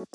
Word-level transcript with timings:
Good 0.00 0.08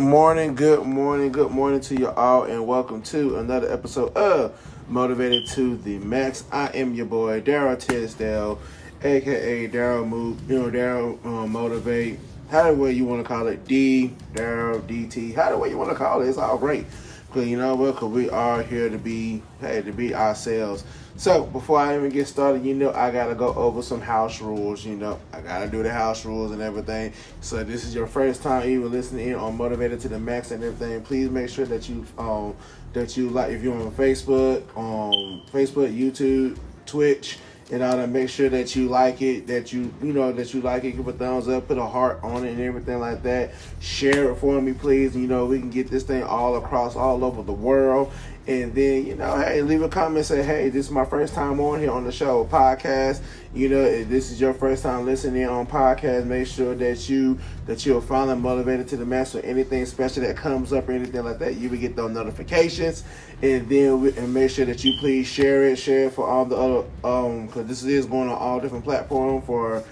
morning, 0.00 0.56
good 0.56 0.84
morning, 0.84 1.30
good 1.30 1.52
morning 1.52 1.78
to 1.82 1.94
you 1.94 2.08
all, 2.08 2.42
and 2.44 2.66
welcome 2.66 3.00
to 3.02 3.38
another 3.38 3.72
episode 3.72 4.16
of 4.16 4.60
Motivated 4.88 5.46
to 5.50 5.76
the 5.76 5.98
Max. 5.98 6.42
I 6.50 6.66
am 6.74 6.94
your 6.94 7.06
boy 7.06 7.40
Darryl 7.42 7.78
Tisdale, 7.78 8.58
aka 9.04 9.68
Darryl 9.68 10.08
Move, 10.08 10.50
you 10.50 10.58
know 10.58 10.68
Darryl 10.68 11.24
um, 11.24 11.52
Motivate, 11.52 12.18
however 12.50 12.90
you 12.90 13.04
want 13.04 13.22
to 13.22 13.28
call 13.28 13.46
it, 13.46 13.64
D 13.66 14.12
Darryl 14.32 14.82
DT, 14.82 15.36
however 15.36 15.68
you 15.68 15.78
want 15.78 15.90
to 15.90 15.96
call 15.96 16.20
it, 16.20 16.28
it's 16.28 16.38
all 16.38 16.58
great. 16.58 16.86
You 17.42 17.56
know 17.56 17.74
what? 17.74 17.96
Cause 17.96 18.10
we 18.10 18.30
are 18.30 18.62
here 18.62 18.88
to 18.88 18.98
be, 18.98 19.42
hey, 19.60 19.82
to 19.82 19.92
be 19.92 20.14
ourselves. 20.14 20.84
So 21.16 21.44
before 21.44 21.78
I 21.78 21.96
even 21.96 22.10
get 22.10 22.26
started, 22.26 22.64
you 22.64 22.74
know 22.74 22.92
I 22.92 23.10
gotta 23.10 23.34
go 23.34 23.54
over 23.54 23.82
some 23.82 24.00
house 24.00 24.40
rules. 24.40 24.84
You 24.84 24.96
know 24.96 25.20
I 25.32 25.40
gotta 25.40 25.68
do 25.68 25.82
the 25.82 25.92
house 25.92 26.24
rules 26.24 26.50
and 26.50 26.60
everything. 26.60 27.12
So 27.40 27.62
this 27.62 27.84
is 27.84 27.94
your 27.94 28.06
first 28.06 28.42
time 28.42 28.68
even 28.68 28.90
listening 28.90 29.28
in 29.28 29.34
on 29.34 29.56
Motivated 29.56 30.00
to 30.00 30.08
the 30.08 30.18
Max 30.18 30.50
and 30.50 30.62
everything. 30.62 31.02
Please 31.02 31.30
make 31.30 31.48
sure 31.48 31.66
that 31.66 31.88
you 31.88 32.04
um 32.18 32.56
that 32.92 33.16
you 33.16 33.30
like 33.30 33.50
if 33.50 33.62
you're 33.62 33.74
on 33.74 33.92
Facebook, 33.92 34.64
on 34.76 35.42
Facebook, 35.52 35.96
YouTube, 35.96 36.58
Twitch 36.86 37.38
and 37.70 37.82
all 37.82 37.96
to 37.96 38.06
Make 38.06 38.28
sure 38.28 38.48
that 38.48 38.76
you 38.76 38.88
like 38.88 39.22
it, 39.22 39.46
that 39.48 39.72
you 39.72 39.92
you 40.02 40.12
know 40.12 40.30
that 40.32 40.54
you 40.54 40.60
like 40.60 40.84
it. 40.84 40.92
Give 40.92 41.08
a 41.08 41.12
thumbs 41.12 41.48
up, 41.48 41.66
put 41.66 41.78
a 41.78 41.86
heart 41.86 42.20
on 42.22 42.44
it, 42.44 42.50
and 42.50 42.60
everything 42.60 43.00
like 43.00 43.22
that. 43.24 43.52
Share 43.80 44.30
it 44.30 44.36
for 44.36 44.60
me, 44.60 44.72
please. 44.72 45.16
You 45.16 45.26
know 45.26 45.46
we 45.46 45.58
can 45.58 45.70
get 45.70 45.90
this 45.90 46.04
thing 46.04 46.22
all 46.22 46.56
across 46.56 46.94
all 46.94 47.24
over 47.24 47.42
the 47.42 47.52
world. 47.52 48.12
And 48.46 48.74
then, 48.74 49.06
you 49.06 49.16
know, 49.16 49.38
hey, 49.38 49.62
leave 49.62 49.80
a 49.80 49.88
comment, 49.88 50.26
say, 50.26 50.42
hey, 50.42 50.68
this 50.68 50.86
is 50.86 50.92
my 50.92 51.06
first 51.06 51.32
time 51.32 51.60
on 51.60 51.80
here 51.80 51.90
on 51.90 52.04
the 52.04 52.12
show, 52.12 52.44
podcast. 52.44 53.22
You 53.54 53.70
know, 53.70 53.80
if 53.80 54.10
this 54.10 54.30
is 54.30 54.38
your 54.38 54.52
first 54.52 54.82
time 54.82 55.06
listening 55.06 55.46
on 55.48 55.66
podcast, 55.66 56.26
make 56.26 56.46
sure 56.46 56.74
that 56.74 57.08
you 57.08 57.38
that 57.64 57.86
you're 57.86 58.02
finally 58.02 58.36
motivated 58.36 58.86
to 58.88 58.98
the 58.98 59.06
master. 59.06 59.40
Anything 59.40 59.86
special 59.86 60.24
that 60.24 60.36
comes 60.36 60.74
up 60.74 60.86
or 60.86 60.92
anything 60.92 61.24
like 61.24 61.38
that, 61.38 61.56
you 61.56 61.70
will 61.70 61.78
get 61.78 61.96
those 61.96 62.10
notifications. 62.10 63.02
And 63.40 63.66
then 63.66 64.02
we, 64.02 64.14
and 64.16 64.34
make 64.34 64.50
sure 64.50 64.66
that 64.66 64.84
you 64.84 64.98
please 64.98 65.26
share 65.26 65.64
it, 65.64 65.76
share 65.76 66.08
it 66.08 66.12
for 66.12 66.26
all 66.28 66.44
the 66.44 66.56
other 66.56 66.84
um 67.02 67.46
because 67.46 67.66
this 67.66 67.82
is 67.82 68.04
going 68.04 68.28
on 68.28 68.36
all 68.36 68.60
different 68.60 68.84
platforms 68.84 69.46
for 69.46 69.82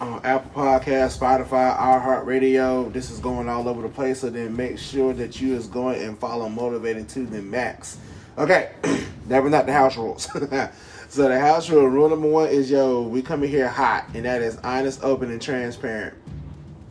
uh, 0.00 0.20
Apple 0.24 0.50
Podcast, 0.62 1.18
Spotify, 1.18 1.76
iHeartRadio. 1.78 2.92
This 2.92 3.10
is 3.10 3.18
going 3.18 3.48
all 3.48 3.68
over 3.68 3.82
the 3.82 3.88
place. 3.88 4.20
So 4.20 4.30
then 4.30 4.54
make 4.56 4.78
sure 4.78 5.12
that 5.14 5.40
you 5.40 5.54
is 5.54 5.66
going 5.66 6.02
and 6.02 6.18
follow 6.18 6.48
Motivated 6.48 7.08
to 7.10 7.26
the 7.26 7.40
Max. 7.40 7.98
Okay, 8.36 8.72
that 9.28 9.42
was 9.42 9.50
not 9.50 9.66
the 9.66 9.72
house 9.72 9.96
rules. 9.96 10.24
so 11.08 11.28
the 11.28 11.40
house 11.40 11.70
rule, 11.70 11.86
rule 11.86 12.10
number 12.10 12.28
one 12.28 12.48
is 12.48 12.70
yo, 12.70 13.02
we 13.02 13.22
come 13.22 13.42
in 13.42 13.48
here 13.48 13.68
hot, 13.68 14.06
and 14.12 14.26
that 14.26 14.42
is 14.42 14.58
honest, 14.58 15.02
open, 15.02 15.30
and 15.30 15.40
transparent. 15.40 16.14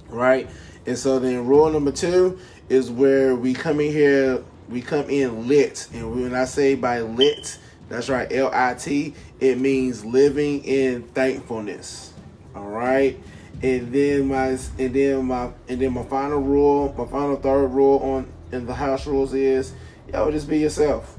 Right? 0.09 0.49
And 0.87 0.97
so 0.97 1.19
then 1.19 1.45
rule 1.45 1.69
number 1.69 1.91
two 1.91 2.39
is 2.69 2.89
where 2.89 3.35
we 3.35 3.53
come 3.53 3.79
in 3.79 3.91
here, 3.91 4.43
we 4.69 4.81
come 4.81 5.07
in 5.09 5.47
lit. 5.47 5.87
And 5.93 6.11
when 6.15 6.33
I 6.33 6.45
say 6.45 6.73
by 6.73 7.01
lit, 7.01 7.59
that's 7.87 8.09
right, 8.09 8.31
L 8.31 8.49
I 8.51 8.73
T, 8.73 9.13
it 9.39 9.59
means 9.59 10.03
living 10.03 10.63
in 10.63 11.03
thankfulness. 11.03 12.14
All 12.55 12.63
right. 12.63 13.19
And 13.61 13.93
then 13.93 14.27
my 14.27 14.47
and 14.47 14.93
then 14.93 15.25
my 15.25 15.49
and 15.67 15.81
then 15.81 15.93
my 15.93 16.03
final 16.03 16.39
rule, 16.39 16.93
my 16.97 17.05
final 17.05 17.35
third 17.35 17.67
rule 17.67 17.99
on 17.99 18.27
in 18.51 18.65
the 18.65 18.73
house 18.73 19.05
rules 19.05 19.33
is 19.33 19.73
yo, 20.11 20.31
just 20.31 20.49
be 20.49 20.59
yourself. 20.59 21.17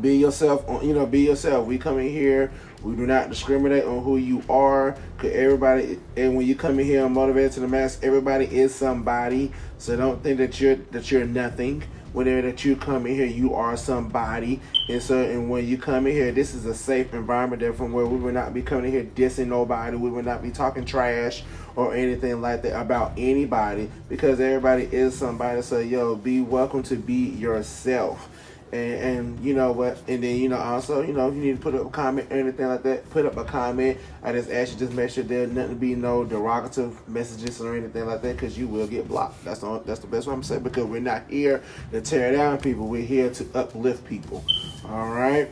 Be 0.00 0.16
yourself 0.16 0.68
on 0.68 0.86
you 0.86 0.94
know, 0.94 1.06
be 1.06 1.20
yourself. 1.20 1.66
We 1.66 1.78
come 1.78 1.98
in 1.98 2.08
here, 2.08 2.50
we 2.82 2.96
do 2.96 3.06
not 3.06 3.28
discriminate 3.28 3.84
on 3.84 4.02
who 4.02 4.16
you 4.16 4.42
are. 4.48 4.96
Cause 5.18 5.30
everybody 5.32 6.00
and 6.16 6.36
when 6.36 6.46
you 6.46 6.56
come 6.56 6.78
in 6.80 6.86
here 6.86 7.08
motivated 7.08 7.52
to 7.52 7.60
the 7.60 7.68
max, 7.68 7.98
everybody 8.02 8.46
is 8.46 8.74
somebody. 8.74 9.52
So 9.78 9.96
don't 9.96 10.22
think 10.22 10.38
that 10.38 10.60
you're 10.60 10.76
that 10.92 11.10
you're 11.10 11.26
nothing 11.26 11.84
whenever 12.14 12.42
that 12.42 12.64
you 12.64 12.76
come 12.76 13.06
in 13.06 13.14
here, 13.14 13.26
you 13.26 13.54
are 13.54 13.76
somebody. 13.76 14.60
And 14.88 15.02
so, 15.02 15.20
and 15.22 15.50
when 15.50 15.66
you 15.66 15.76
come 15.76 16.06
in 16.06 16.14
here, 16.14 16.32
this 16.32 16.54
is 16.54 16.64
a 16.64 16.74
safe 16.74 17.12
environment 17.12 17.60
there 17.60 17.74
from 17.74 17.92
where 17.92 18.06
we 18.06 18.16
will 18.16 18.32
not 18.32 18.54
be 18.54 18.62
coming 18.62 18.86
in 18.86 18.92
here 18.92 19.04
dissing 19.04 19.48
nobody. 19.48 19.96
We 19.96 20.08
will 20.08 20.22
not 20.22 20.42
be 20.42 20.50
talking 20.50 20.84
trash 20.84 21.42
or 21.76 21.94
anything 21.94 22.40
like 22.40 22.62
that 22.62 22.80
about 22.80 23.12
anybody 23.18 23.90
because 24.08 24.40
everybody 24.40 24.84
is 24.84 25.18
somebody. 25.18 25.60
So, 25.60 25.80
yo, 25.80 26.14
be 26.14 26.40
welcome 26.40 26.84
to 26.84 26.96
be 26.96 27.30
yourself. 27.30 28.30
And, 28.74 29.18
and, 29.18 29.44
you 29.44 29.54
know 29.54 29.70
what 29.70 29.98
and 30.08 30.24
then 30.24 30.36
you 30.36 30.48
know 30.48 30.56
also 30.56 31.00
you 31.02 31.12
know 31.12 31.28
if 31.28 31.34
you 31.36 31.40
need 31.40 31.56
to 31.56 31.62
put 31.62 31.76
up 31.76 31.86
a 31.86 31.90
comment 31.90 32.26
or 32.32 32.38
anything 32.38 32.66
like 32.66 32.82
that 32.82 33.08
put 33.10 33.24
up 33.24 33.36
a 33.36 33.44
comment. 33.44 33.98
I 34.20 34.32
just 34.32 34.50
ask 34.50 34.72
you 34.72 34.78
just 34.80 34.92
make 34.92 35.10
sure 35.10 35.22
there's 35.22 35.52
nothing 35.52 35.76
be 35.76 35.94
no 35.94 36.24
derogative 36.24 37.06
messages 37.06 37.60
or 37.60 37.76
anything 37.76 38.04
like 38.04 38.20
that 38.22 38.34
because 38.34 38.58
you 38.58 38.66
will 38.66 38.88
get 38.88 39.06
blocked. 39.06 39.44
That's 39.44 39.60
the 39.60 39.80
that's 39.86 40.00
the 40.00 40.08
best 40.08 40.26
way 40.26 40.32
i'm 40.32 40.42
saying 40.42 40.64
because 40.64 40.86
we're 40.86 41.00
not 41.00 41.22
here 41.30 41.62
to 41.92 42.00
tear 42.00 42.32
down 42.32 42.58
people. 42.58 42.88
We're 42.88 43.02
here 43.02 43.30
to 43.30 43.46
uplift 43.54 44.04
people. 44.06 44.44
All 44.88 45.10
right? 45.10 45.48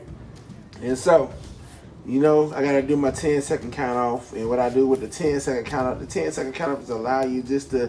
And 0.80 0.98
so 0.98 1.32
you 2.04 2.18
know, 2.18 2.52
I 2.52 2.62
gotta 2.64 2.82
do 2.82 2.96
my 2.96 3.12
10 3.12 3.40
second 3.42 3.72
count 3.72 3.96
off. 3.96 4.32
And 4.32 4.48
what 4.48 4.58
I 4.58 4.68
do 4.68 4.88
with 4.88 5.00
the 5.00 5.08
10 5.08 5.38
second 5.38 5.66
count 5.66 5.86
off, 5.86 6.00
the 6.00 6.06
10 6.06 6.32
second 6.32 6.54
count 6.54 6.72
off 6.72 6.82
is 6.82 6.90
allow 6.90 7.22
you 7.22 7.44
just 7.44 7.70
to 7.70 7.88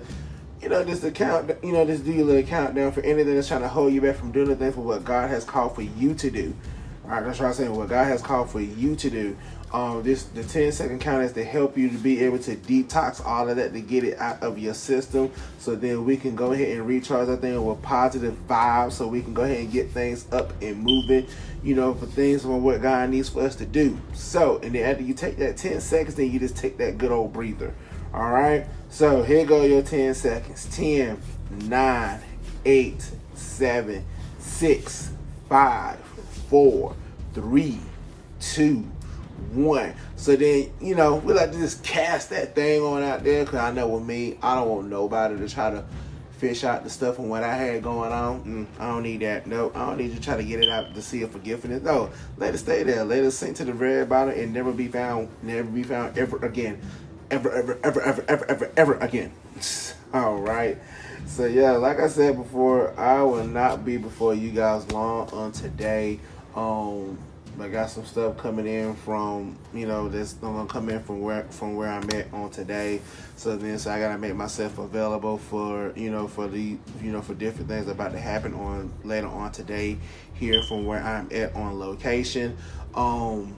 you 0.63 0.69
know, 0.69 0.83
just 0.85 1.01
to 1.01 1.11
count, 1.11 1.51
you 1.61 1.73
know, 1.73 1.85
just 1.85 2.05
do 2.05 2.13
your 2.13 2.25
little 2.25 2.43
countdown 2.43 2.93
for 2.93 3.01
anything 3.01 3.35
that's 3.35 3.49
trying 3.49 3.61
to 3.61 3.67
hold 3.67 3.91
you 3.91 3.99
back 3.99 4.15
from 4.15 4.31
doing 4.31 4.47
the 4.47 4.55
thing 4.55 4.71
for 4.71 4.79
what 4.79 5.03
God 5.03 5.29
has 5.29 5.43
called 5.43 5.75
for 5.75 5.81
you 5.81 6.13
to 6.15 6.31
do. 6.31 6.55
All 7.03 7.09
right, 7.09 7.25
that's 7.25 7.39
what 7.39 7.47
I'm 7.47 7.53
saying. 7.53 7.75
What 7.75 7.89
God 7.89 8.05
has 8.05 8.21
called 8.21 8.49
for 8.49 8.61
you 8.61 8.95
to 8.95 9.09
do. 9.09 9.37
Um, 9.73 10.03
this 10.03 10.23
the 10.23 10.43
10 10.43 10.71
second 10.71 11.01
count 11.01 11.23
is 11.23 11.33
to 11.33 11.43
help 11.43 11.77
you 11.77 11.89
to 11.89 11.97
be 11.97 12.21
able 12.23 12.39
to 12.39 12.55
detox 12.55 13.25
all 13.25 13.49
of 13.49 13.57
that 13.57 13.73
to 13.73 13.81
get 13.81 14.05
it 14.05 14.17
out 14.19 14.41
of 14.41 14.57
your 14.57 14.73
system. 14.73 15.31
So 15.57 15.75
then 15.75 16.05
we 16.05 16.15
can 16.15 16.33
go 16.35 16.53
ahead 16.53 16.77
and 16.77 16.87
recharge 16.87 17.27
that 17.27 17.41
thing 17.41 17.65
with 17.65 17.81
positive 17.81 18.37
vibes. 18.47 18.93
So 18.93 19.07
we 19.07 19.21
can 19.21 19.33
go 19.33 19.43
ahead 19.43 19.57
and 19.57 19.71
get 19.71 19.89
things 19.89 20.31
up 20.31 20.53
and 20.61 20.77
moving. 20.81 21.27
You 21.61 21.75
know, 21.75 21.93
for 21.93 22.05
things 22.05 22.43
from 22.43 22.63
what 22.63 22.81
God 22.81 23.09
needs 23.09 23.27
for 23.27 23.41
us 23.41 23.57
to 23.57 23.65
do. 23.65 23.99
So 24.13 24.59
and 24.59 24.73
then 24.73 24.89
after 24.89 25.03
you 25.03 25.13
take 25.13 25.37
that 25.37 25.57
10 25.57 25.81
seconds, 25.81 26.15
then 26.15 26.31
you 26.31 26.39
just 26.39 26.55
take 26.55 26.77
that 26.77 26.97
good 26.97 27.11
old 27.11 27.33
breather. 27.33 27.73
All 28.13 28.29
right. 28.29 28.67
So 28.91 29.23
here 29.23 29.43
go 29.43 29.63
your 29.63 29.81
10 29.81 30.13
seconds. 30.13 30.67
10, 30.75 31.19
9, 31.63 32.19
8, 32.63 33.11
7, 33.33 34.05
6, 34.37 35.13
5, 35.49 35.99
4, 36.49 36.95
3, 37.33 37.79
2, 38.39 38.75
1. 39.53 39.93
So 40.15 40.35
then, 40.35 40.71
you 40.79 40.93
know, 40.93 41.15
we 41.15 41.33
like 41.33 41.51
to 41.53 41.57
just 41.57 41.83
cast 41.83 42.29
that 42.29 42.53
thing 42.53 42.83
on 42.83 43.01
out 43.01 43.23
there 43.23 43.45
because 43.45 43.59
I 43.59 43.71
know 43.71 43.87
with 43.87 44.03
me, 44.03 44.37
I 44.43 44.55
don't 44.55 44.69
want 44.69 44.89
nobody 44.89 45.35
to 45.37 45.49
try 45.49 45.71
to 45.71 45.83
fish 46.37 46.63
out 46.63 46.83
the 46.83 46.89
stuff 46.91 47.15
from 47.15 47.29
what 47.29 47.41
I 47.41 47.55
had 47.55 47.81
going 47.81 48.11
on. 48.11 48.43
Mm, 48.43 48.79
I 48.79 48.89
don't 48.89 49.01
need 49.01 49.21
that. 49.21 49.47
No, 49.47 49.71
I 49.73 49.87
don't 49.87 49.97
need 49.97 50.11
you 50.11 50.15
to 50.17 50.21
try 50.21 50.37
to 50.37 50.43
get 50.43 50.61
it 50.61 50.69
out 50.69 50.93
to 50.93 51.01
see 51.01 51.23
a 51.23 51.27
forgiveness. 51.27 51.81
No, 51.81 52.11
let 52.37 52.53
it 52.53 52.59
stay 52.59 52.83
there. 52.83 53.03
Let 53.03 53.23
it 53.23 53.31
sink 53.31 53.57
to 53.57 53.65
the 53.65 53.73
very 53.73 54.05
bottom 54.05 54.37
and 54.37 54.53
never 54.53 54.71
be 54.71 54.87
found, 54.87 55.29
never 55.41 55.67
be 55.67 55.81
found 55.81 56.15
ever 56.15 56.37
again 56.45 56.79
ever, 57.33 57.51
ever, 57.51 57.79
ever, 57.83 58.01
ever, 58.01 58.25
ever, 58.27 58.45
ever, 58.45 58.71
ever 58.77 58.93
again. 58.99 59.31
All 60.13 60.37
right. 60.37 60.77
So 61.25 61.45
yeah, 61.45 61.71
like 61.71 61.99
I 61.99 62.07
said 62.07 62.37
before, 62.37 62.97
I 62.99 63.23
will 63.23 63.45
not 63.47 63.83
be 63.83 63.97
before 63.97 64.35
you 64.35 64.51
guys 64.51 64.89
long 64.91 65.29
on 65.31 65.51
today. 65.51 66.19
Um, 66.55 67.17
I 67.59 67.69
got 67.69 67.89
some 67.89 68.05
stuff 68.05 68.37
coming 68.37 68.67
in 68.67 68.95
from 68.95 69.57
you 69.73 69.87
know 69.87 70.09
that's 70.09 70.33
gonna 70.33 70.67
come 70.67 70.89
in 70.89 71.01
from 71.01 71.21
where 71.21 71.43
from 71.45 71.75
where 71.75 71.89
I'm 71.89 72.07
at 72.11 72.31
on 72.33 72.51
today. 72.51 73.01
So 73.35 73.55
then, 73.55 73.79
so 73.79 73.91
I 73.91 73.99
gotta 73.99 74.19
make 74.19 74.35
myself 74.35 74.77
available 74.77 75.37
for 75.37 75.93
you 75.95 76.11
know 76.11 76.27
for 76.27 76.47
the 76.47 76.77
you 77.01 77.11
know 77.11 77.21
for 77.21 77.33
different 77.33 77.67
things 77.67 77.87
about 77.87 78.11
to 78.11 78.19
happen 78.19 78.53
on 78.53 78.91
later 79.03 79.27
on 79.27 79.51
today 79.51 79.97
here 80.33 80.61
from 80.63 80.85
where 80.85 81.01
I'm 81.01 81.29
at 81.31 81.55
on 81.55 81.79
location. 81.79 82.57
Um, 82.93 83.55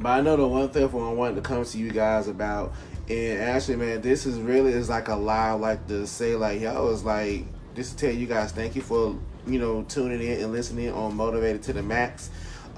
but 0.00 0.08
I 0.10 0.20
know 0.22 0.36
the 0.36 0.46
one 0.46 0.68
thing 0.70 0.88
for 0.88 1.06
I 1.06 1.12
wanted 1.12 1.36
to 1.36 1.42
come 1.42 1.64
to 1.64 1.78
you 1.78 1.90
guys 1.90 2.26
about, 2.26 2.72
and 3.08 3.40
actually, 3.40 3.76
man, 3.76 4.00
this 4.00 4.24
is 4.24 4.38
really 4.38 4.72
is 4.72 4.88
like 4.88 5.08
a 5.08 5.14
lie. 5.14 5.52
Like 5.52 5.86
to 5.88 6.06
say, 6.06 6.34
like 6.36 6.60
yo, 6.60 6.90
it's 6.90 7.04
like 7.04 7.44
just 7.74 7.98
to 7.98 8.06
tell 8.06 8.14
you 8.14 8.26
guys, 8.26 8.52
thank 8.52 8.74
you 8.74 8.82
for 8.82 9.16
you 9.46 9.58
know 9.58 9.82
tuning 9.88 10.22
in 10.22 10.40
and 10.42 10.52
listening 10.52 10.90
on 10.92 11.14
Motivated 11.16 11.62
to 11.64 11.72
the 11.72 11.82
Max. 11.82 12.30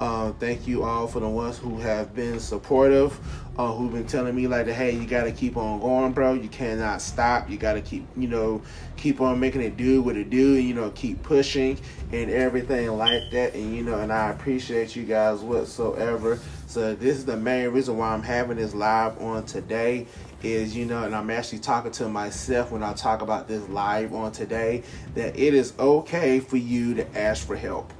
Uh, 0.03 0.33
thank 0.41 0.67
you 0.67 0.83
all 0.83 1.07
for 1.07 1.21
the 1.21 1.29
ones 1.29 1.59
who 1.59 1.79
have 1.79 2.13
been 2.13 2.41
supportive 2.41 3.17
uh, 3.57 3.71
who've 3.71 3.93
been 3.93 4.05
telling 4.05 4.35
me 4.35 4.49
like, 4.49 4.67
hey, 4.67 4.91
you 4.91 5.07
got 5.07 5.23
to 5.23 5.31
keep 5.31 5.57
on 5.57 5.79
going, 5.79 6.11
bro. 6.11 6.33
You 6.33 6.49
cannot 6.49 7.01
stop. 7.01 7.49
You 7.49 7.57
got 7.57 7.75
to 7.75 7.81
keep, 7.81 8.05
you 8.17 8.27
know, 8.27 8.63
keep 8.97 9.21
on 9.21 9.39
making 9.39 9.61
it 9.61 9.77
do 9.77 10.03
what 10.03 10.17
it 10.17 10.29
do, 10.29 10.55
you 10.55 10.75
know, 10.75 10.91
keep 10.97 11.23
pushing 11.23 11.79
and 12.11 12.33
everything 12.33 12.91
like 12.99 13.31
that. 13.31 13.55
And 13.55 13.77
you 13.77 13.85
know, 13.85 14.01
and 14.01 14.13
I 14.13 14.31
appreciate 14.31 14.97
you 14.97 15.05
guys 15.05 15.39
whatsoever. 15.39 16.41
So 16.67 16.97
this 16.97 17.17
is 17.17 17.25
the 17.25 17.37
main 17.37 17.69
reason 17.69 17.97
why 17.97 18.09
I'm 18.09 18.25
having 18.25 18.57
this 18.57 18.75
live 18.75 19.23
on 19.23 19.47
today 19.47 20.09
is 20.43 20.75
you 20.75 20.85
know 20.85 21.05
and 21.05 21.15
i'm 21.15 21.31
actually 21.31 21.61
talking 21.61 21.93
to 21.93 22.09
myself 22.09 22.73
when 22.73 22.83
i 22.83 22.93
talk 22.95 23.23
about 23.23 23.47
this 23.47 23.63
live 23.69 24.13
on 24.13 24.33
today 24.33 24.83
that 25.15 25.39
it 25.39 25.55
is 25.55 25.73
okay 25.79 26.41
for 26.41 26.57
you 26.57 26.95
to 26.95 27.17
ask 27.17 27.47
for 27.47 27.55
help 27.55 27.93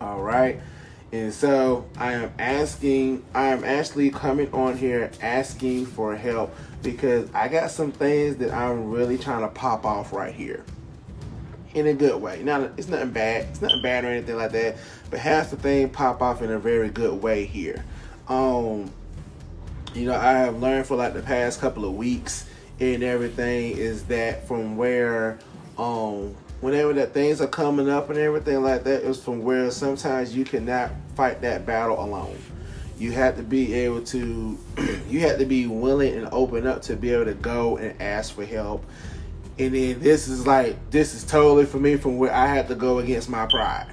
all 0.00 0.20
right 0.20 0.60
and 1.12 1.34
so 1.34 1.86
I 1.96 2.12
am 2.12 2.32
asking, 2.38 3.24
I 3.34 3.46
am 3.46 3.64
actually 3.64 4.10
coming 4.10 4.52
on 4.52 4.76
here 4.76 5.10
asking 5.20 5.86
for 5.86 6.14
help 6.16 6.54
because 6.82 7.28
I 7.34 7.48
got 7.48 7.70
some 7.70 7.90
things 7.90 8.36
that 8.36 8.52
I'm 8.52 8.90
really 8.90 9.18
trying 9.18 9.40
to 9.40 9.48
pop 9.48 9.84
off 9.84 10.12
right 10.12 10.34
here 10.34 10.64
in 11.74 11.86
a 11.86 11.94
good 11.94 12.20
way. 12.20 12.42
Now, 12.42 12.70
it's 12.76 12.88
nothing 12.88 13.10
bad, 13.10 13.46
it's 13.50 13.60
nothing 13.60 13.82
bad 13.82 14.04
or 14.04 14.08
anything 14.08 14.36
like 14.36 14.52
that, 14.52 14.76
but 15.10 15.20
has 15.20 15.50
the 15.50 15.56
thing 15.56 15.88
pop 15.88 16.22
off 16.22 16.42
in 16.42 16.50
a 16.50 16.58
very 16.58 16.90
good 16.90 17.20
way 17.20 17.44
here. 17.44 17.84
Um, 18.28 18.92
you 19.94 20.06
know, 20.06 20.14
I 20.14 20.32
have 20.32 20.60
learned 20.60 20.86
for 20.86 20.96
like 20.96 21.14
the 21.14 21.22
past 21.22 21.60
couple 21.60 21.84
of 21.84 21.94
weeks 21.94 22.48
and 22.78 23.02
everything 23.02 23.76
is 23.76 24.04
that 24.04 24.48
from 24.48 24.76
where 24.76 25.38
um 25.78 26.34
whenever 26.60 26.92
that 26.94 27.12
things 27.14 27.40
are 27.40 27.46
coming 27.46 27.88
up 27.88 28.10
and 28.10 28.18
everything 28.18 28.62
like 28.62 28.84
that 28.84 29.02
is 29.02 29.22
from 29.22 29.42
where 29.42 29.70
sometimes 29.70 30.34
you 30.36 30.44
cannot 30.44 30.90
fight 31.14 31.40
that 31.40 31.64
battle 31.66 32.02
alone. 32.02 32.38
You 32.98 33.12
have 33.12 33.36
to 33.36 33.42
be 33.42 33.72
able 33.74 34.02
to, 34.04 34.58
you 35.08 35.20
have 35.20 35.38
to 35.38 35.46
be 35.46 35.66
willing 35.66 36.14
and 36.14 36.28
open 36.32 36.66
up 36.66 36.82
to 36.82 36.96
be 36.96 37.12
able 37.12 37.24
to 37.26 37.34
go 37.34 37.78
and 37.78 38.00
ask 38.00 38.34
for 38.34 38.44
help. 38.44 38.84
And 39.58 39.74
then 39.74 40.00
this 40.00 40.28
is 40.28 40.46
like, 40.46 40.90
this 40.90 41.14
is 41.14 41.24
totally 41.24 41.64
for 41.64 41.78
me 41.78 41.96
from 41.96 42.18
where 42.18 42.32
I 42.32 42.46
had 42.46 42.68
to 42.68 42.74
go 42.74 42.98
against 42.98 43.28
my 43.28 43.46
pride. 43.46 43.86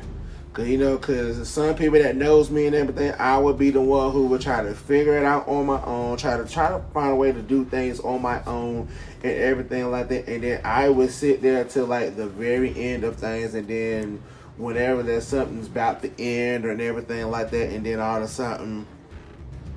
Cause 0.57 0.67
you 0.67 0.79
know, 0.79 0.97
cause 0.97 1.47
some 1.47 1.75
people 1.75 1.99
that 1.99 2.15
knows 2.15 2.49
me 2.49 2.65
and 2.65 2.75
everything, 2.75 3.13
I 3.19 3.37
would 3.37 3.59
be 3.59 3.69
the 3.69 3.79
one 3.79 4.11
who 4.11 4.25
would 4.25 4.41
try 4.41 4.63
to 4.63 4.73
figure 4.73 5.15
it 5.15 5.23
out 5.23 5.47
on 5.47 5.67
my 5.67 5.79
own, 5.83 6.17
try 6.17 6.35
to 6.35 6.45
try 6.45 6.69
to 6.69 6.79
find 6.95 7.11
a 7.11 7.15
way 7.15 7.31
to 7.31 7.43
do 7.43 7.63
things 7.63 7.99
on 7.99 8.23
my 8.23 8.43
own 8.45 8.87
and 9.21 9.33
everything 9.33 9.91
like 9.91 10.09
that. 10.09 10.27
And 10.27 10.43
then 10.43 10.61
I 10.65 10.89
would 10.89 11.11
sit 11.11 11.43
there 11.43 11.63
till 11.63 11.85
like 11.85 12.15
the 12.15 12.25
very 12.25 12.75
end 12.75 13.03
of 13.03 13.17
things, 13.17 13.53
and 13.53 13.67
then 13.67 14.23
whenever 14.57 15.03
there's 15.03 15.27
something's 15.27 15.67
about 15.67 16.01
to 16.01 16.11
end 16.19 16.65
or 16.65 16.71
and 16.71 16.81
everything 16.81 17.29
like 17.29 17.51
that, 17.51 17.69
and 17.69 17.85
then 17.85 17.99
all 17.99 18.17
of 18.17 18.23
a 18.23 18.27
sudden, 18.27 18.87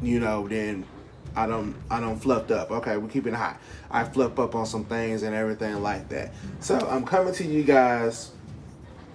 you 0.00 0.19
know, 0.19 0.49
then 0.49 0.87
I 1.37 1.47
don't 1.47 1.77
I 1.91 2.00
don't 2.00 2.19
fluffed 2.19 2.53
up. 2.53 2.71
Okay, 2.71 2.97
we're 2.97 3.11
keeping 3.11 3.35
it 3.35 3.37
hot. 3.37 3.61
I 3.91 4.05
fluff 4.05 4.38
up 4.38 4.55
on 4.55 4.65
some 4.65 4.87
things 4.87 5.25
and 5.25 5.35
everything 5.35 5.82
like 5.82 6.09
that. 6.09 6.32
So 6.61 6.79
I'm 6.79 7.05
coming 7.05 7.35
to 7.35 7.44
you 7.44 7.65
guys 7.65 8.31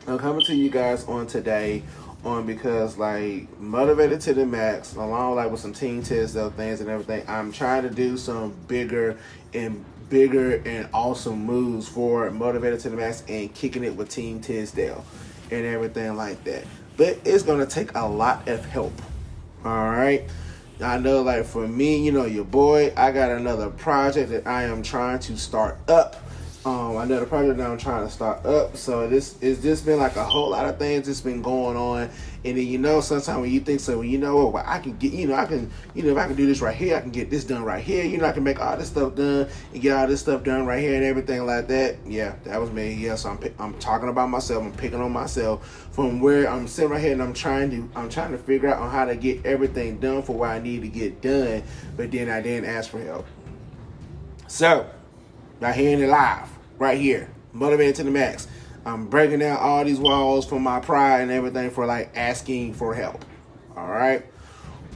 I'm 0.07 0.19
coming 0.19 0.45
to 0.45 0.55
you 0.55 0.69
guys 0.69 1.03
on 1.05 1.25
today 1.25 1.81
on 2.23 2.45
because 2.45 2.97
like 2.97 3.59
motivated 3.59 4.21
to 4.21 4.35
the 4.35 4.45
max, 4.45 4.95
along 4.95 5.35
like 5.35 5.49
with 5.49 5.59
some 5.59 5.73
team 5.73 6.03
Tisdale 6.03 6.51
things 6.51 6.79
and 6.79 6.89
everything. 6.89 7.23
I'm 7.27 7.51
trying 7.51 7.83
to 7.83 7.89
do 7.89 8.15
some 8.15 8.53
bigger 8.67 9.17
and 9.53 9.83
bigger 10.09 10.61
and 10.65 10.87
awesome 10.93 11.43
moves 11.43 11.87
for 11.87 12.29
motivated 12.29 12.79
to 12.81 12.89
the 12.91 12.97
max 12.97 13.23
and 13.27 13.53
kicking 13.55 13.83
it 13.83 13.95
with 13.95 14.09
Team 14.09 14.39
Tisdale 14.41 15.03
and 15.49 15.65
everything 15.65 16.15
like 16.15 16.43
that. 16.43 16.65
But 16.97 17.19
it's 17.25 17.41
gonna 17.41 17.65
take 17.65 17.95
a 17.95 18.07
lot 18.07 18.47
of 18.47 18.63
help. 18.65 18.93
All 19.63 19.89
right. 19.89 20.23
I 20.81 20.99
know, 20.99 21.21
like 21.21 21.45
for 21.45 21.67
me, 21.67 22.05
you 22.05 22.11
know, 22.11 22.25
your 22.25 22.43
boy, 22.43 22.93
I 22.97 23.11
got 23.11 23.31
another 23.31 23.69
project 23.69 24.29
that 24.29 24.45
I 24.45 24.63
am 24.63 24.83
trying 24.83 25.19
to 25.19 25.37
start 25.37 25.77
up 25.87 26.17
um, 26.65 26.97
another 26.97 27.27
project 27.27 27.57
that 27.59 27.69
I'm 27.69 27.77
trying 27.77 28.07
to 28.07 28.11
start 28.11 28.43
up. 28.43 28.75
So 28.75 29.07
this 29.07 29.39
is 29.39 29.61
just 29.61 29.85
been 29.85 29.99
like 29.99 30.15
a 30.15 30.23
whole 30.23 30.49
lot 30.49 30.65
of 30.65 30.79
things 30.79 31.05
that's 31.05 31.21
been 31.21 31.43
going 31.43 31.77
on. 31.77 32.09
And 32.43 32.57
then 32.57 32.65
you 32.65 32.79
know, 32.79 33.01
sometimes 33.01 33.39
when 33.39 33.51
you 33.51 33.59
think 33.59 33.79
so, 33.79 33.99
when 33.99 34.09
you 34.09 34.17
know, 34.17 34.47
well, 34.47 34.63
I 34.65 34.79
can 34.79 34.97
get, 34.97 35.13
you 35.13 35.27
know, 35.27 35.35
I 35.35 35.45
can, 35.45 35.69
you 35.93 36.01
know, 36.01 36.11
if 36.11 36.17
I 36.17 36.25
can 36.25 36.35
do 36.35 36.47
this 36.47 36.61
right 36.61 36.75
here, 36.75 36.97
I 36.97 37.01
can 37.01 37.11
get 37.11 37.29
this 37.29 37.43
done 37.43 37.63
right 37.63 37.83
here. 37.83 38.03
You 38.03 38.17
know, 38.17 38.25
I 38.25 38.31
can 38.31 38.43
make 38.43 38.59
all 38.59 38.75
this 38.77 38.87
stuff 38.87 39.13
done 39.13 39.47
and 39.73 39.81
get 39.81 39.95
all 39.95 40.07
this 40.07 40.21
stuff 40.21 40.43
done 40.43 40.65
right 40.65 40.79
here 40.79 40.95
and 40.95 41.03
everything 41.03 41.45
like 41.45 41.67
that. 41.67 41.97
Yeah, 42.07 42.33
that 42.45 42.59
was 42.59 42.71
me. 42.71 42.93
Yeah, 42.93 43.13
so 43.13 43.29
I'm, 43.29 43.53
I'm 43.59 43.77
talking 43.77 44.09
about 44.09 44.31
myself. 44.31 44.63
I'm 44.63 44.73
picking 44.73 44.99
on 44.99 45.11
myself 45.11 45.87
from 45.91 46.19
where 46.19 46.49
I'm 46.49 46.67
sitting 46.67 46.89
right 46.89 47.01
here 47.01 47.13
and 47.13 47.21
I'm 47.21 47.33
trying 47.33 47.69
to, 47.71 47.89
I'm 47.95 48.09
trying 48.09 48.31
to 48.31 48.39
figure 48.39 48.69
out 48.73 48.81
on 48.81 48.89
how 48.89 49.05
to 49.05 49.15
get 49.15 49.45
everything 49.45 49.99
done 49.99 50.23
for 50.23 50.35
what 50.35 50.49
I 50.49 50.57
need 50.57 50.81
to 50.81 50.87
get 50.87 51.21
done. 51.21 51.61
But 51.95 52.11
then 52.11 52.27
I 52.27 52.41
didn't 52.41 52.67
ask 52.67 52.89
for 52.89 52.99
help. 52.99 53.27
So, 54.47 54.89
here 55.61 55.93
in 55.93 55.99
the 55.99 56.07
live 56.07 56.54
right 56.77 56.99
here, 56.99 57.29
motivated 57.53 57.95
to 57.95 58.03
the 58.03 58.11
max. 58.11 58.47
I'm 58.85 59.07
breaking 59.07 59.39
down 59.39 59.57
all 59.57 59.83
these 59.83 59.99
walls 59.99 60.45
for 60.45 60.59
my 60.59 60.79
pride 60.79 61.21
and 61.21 61.31
everything 61.31 61.71
for 61.71 61.85
like 61.85 62.11
asking 62.15 62.75
for 62.75 62.93
help. 62.93 63.25
All 63.75 63.87
right. 63.87 64.23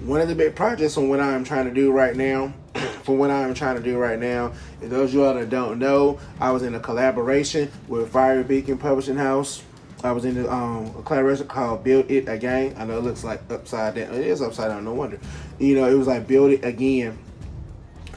One 0.04 0.22
of 0.22 0.30
the 0.30 0.36
big 0.36 0.56
projects 0.56 0.96
on 0.96 1.10
what 1.10 1.20
I'm 1.20 1.44
trying 1.44 1.66
to 1.66 1.74
do 1.74 1.92
right 1.92 2.16
now, 2.16 2.54
for 3.04 3.18
what 3.18 3.32
I'm 3.32 3.54
trying 3.54 3.78
to 3.78 3.84
do 3.84 3.98
right 3.98 4.20
now, 4.20 4.54
and 4.82 4.92
those 4.92 5.10
of 5.10 5.16
you 5.16 5.26
all 5.26 5.34
that 5.34 5.50
don't 5.50 5.80
know, 5.80 6.20
I 6.40 6.52
was 6.52 6.64
in 6.64 6.76
a 6.76 6.80
collaboration 6.80 7.72
with 7.88 8.12
Fire 8.12 8.44
Beacon 8.44 8.78
Publishing 8.78 9.18
House. 9.18 9.64
I 10.02 10.14
was 10.14 10.24
in 10.24 10.36
the, 10.36 10.50
um, 10.50 10.96
a 10.98 11.02
collaboration 11.02 11.48
called 11.48 11.84
Build 11.84 12.10
It 12.10 12.30
Again. 12.30 12.76
I 12.78 12.86
know 12.86 13.00
it 13.00 13.04
looks 13.04 13.26
like 13.26 13.42
upside 13.52 13.96
down. 13.96 14.14
It 14.14 14.26
is 14.26 14.42
upside 14.42 14.70
down, 14.70 14.86
no 14.86 14.94
wonder. 14.94 15.20
You 15.58 15.76
know, 15.76 15.90
it 15.90 15.96
was 15.96 16.08
like 16.08 16.26
Build 16.26 16.52
It 16.52 16.64
Again, 16.64 17.18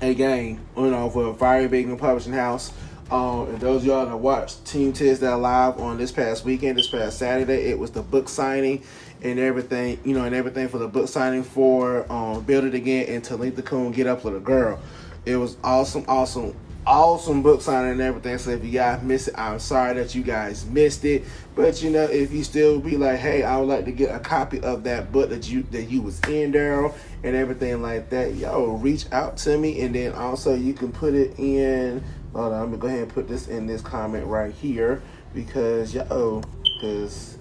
again, 0.00 0.60
you 0.76 0.90
know, 0.90 1.10
for 1.10 1.34
Fire 1.34 1.68
Beacon 1.68 1.96
Publishing 1.96 2.34
House. 2.34 2.72
Um, 3.10 3.48
and 3.48 3.60
those 3.60 3.84
y'all 3.84 4.06
that 4.06 4.16
watched 4.16 4.64
Team 4.64 4.92
Tisdale 4.92 5.38
live 5.38 5.78
on 5.78 5.98
this 5.98 6.10
past 6.10 6.44
weekend, 6.44 6.78
this 6.78 6.88
past 6.88 7.18
Saturday, 7.18 7.70
it 7.70 7.78
was 7.78 7.90
the 7.90 8.02
book 8.02 8.28
signing 8.28 8.82
and 9.22 9.38
everything, 9.38 10.00
you 10.04 10.14
know, 10.14 10.24
and 10.24 10.34
everything 10.34 10.68
for 10.68 10.78
the 10.78 10.88
book 10.88 11.08
signing 11.08 11.42
for 11.42 12.10
um, 12.10 12.42
Build 12.42 12.64
It 12.64 12.74
Again 12.74 13.06
and 13.08 13.22
Talitha 13.22 13.62
Coon 13.62 13.92
Get 13.92 14.06
Up 14.06 14.24
with 14.24 14.36
a 14.36 14.40
Girl. 14.40 14.80
It 15.24 15.36
was 15.36 15.56
awesome, 15.62 16.04
awesome, 16.08 16.56
awesome 16.86 17.42
book 17.42 17.62
signing 17.62 17.92
and 17.92 18.00
everything. 18.00 18.38
So 18.38 18.50
if 18.50 18.64
you 18.64 18.72
guys 18.72 19.02
missed 19.02 19.28
it, 19.28 19.34
I'm 19.38 19.58
sorry 19.58 19.94
that 19.94 20.14
you 20.14 20.22
guys 20.22 20.66
missed 20.66 21.04
it. 21.04 21.24
But 21.54 21.82
you 21.82 21.90
know, 21.90 22.04
if 22.04 22.32
you 22.32 22.42
still 22.42 22.80
be 22.80 22.96
like, 22.96 23.18
hey, 23.18 23.44
I 23.44 23.58
would 23.58 23.68
like 23.68 23.84
to 23.84 23.92
get 23.92 24.14
a 24.14 24.18
copy 24.18 24.60
of 24.60 24.82
that 24.84 25.12
book 25.12 25.30
that 25.30 25.48
you 25.48 25.62
that 25.70 25.84
you 25.84 26.02
was 26.02 26.18
in, 26.22 26.52
Darryl, 26.52 26.94
and 27.22 27.36
everything 27.36 27.82
like 27.82 28.10
that, 28.10 28.34
yo, 28.34 28.72
reach 28.76 29.04
out 29.12 29.36
to 29.38 29.56
me, 29.56 29.82
and 29.82 29.94
then 29.94 30.12
also 30.14 30.54
you 30.54 30.72
can 30.72 30.90
put 30.90 31.14
it 31.14 31.38
in 31.38 32.02
Hold 32.34 32.54
on, 32.54 32.62
I'm 32.62 32.66
gonna 32.66 32.78
go 32.78 32.88
ahead 32.88 33.00
and 33.00 33.12
put 33.12 33.28
this 33.28 33.46
in 33.48 33.66
this 33.66 33.82
comment 33.82 34.26
right 34.26 34.54
here 34.54 35.02
because 35.34 35.92
yo, 35.92 36.42
because 36.62 37.36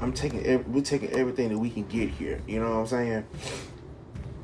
I'm 0.00 0.12
taking 0.12 0.46
every, 0.46 0.64
we're 0.70 0.84
taking 0.84 1.10
everything 1.10 1.48
that 1.48 1.58
we 1.58 1.68
can 1.68 1.84
get 1.86 2.10
here. 2.10 2.40
You 2.46 2.60
know 2.60 2.70
what 2.70 2.76
I'm 2.76 2.86
saying? 2.86 3.26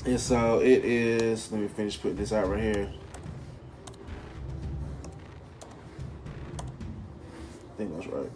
And 0.06 0.18
so 0.18 0.58
it 0.58 0.84
is. 0.84 1.52
Let 1.52 1.60
me 1.60 1.68
finish 1.68 2.00
putting 2.00 2.16
this 2.16 2.32
out 2.32 2.48
right 2.48 2.60
here. 2.60 2.90
I 7.68 7.76
think 7.76 7.94
that's 7.94 8.06
right. 8.08 8.30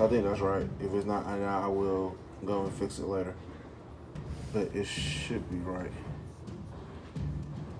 I 0.00 0.06
think 0.08 0.24
that's 0.24 0.40
right. 0.40 0.66
If 0.80 0.92
it's 0.92 1.06
not, 1.06 1.24
I 1.24 1.68
will 1.68 2.16
go 2.44 2.64
and 2.64 2.74
fix 2.74 2.98
it 2.98 3.06
later. 3.06 3.34
But 4.52 4.74
it 4.74 4.86
should 4.88 5.48
be 5.50 5.58
right. 5.58 5.92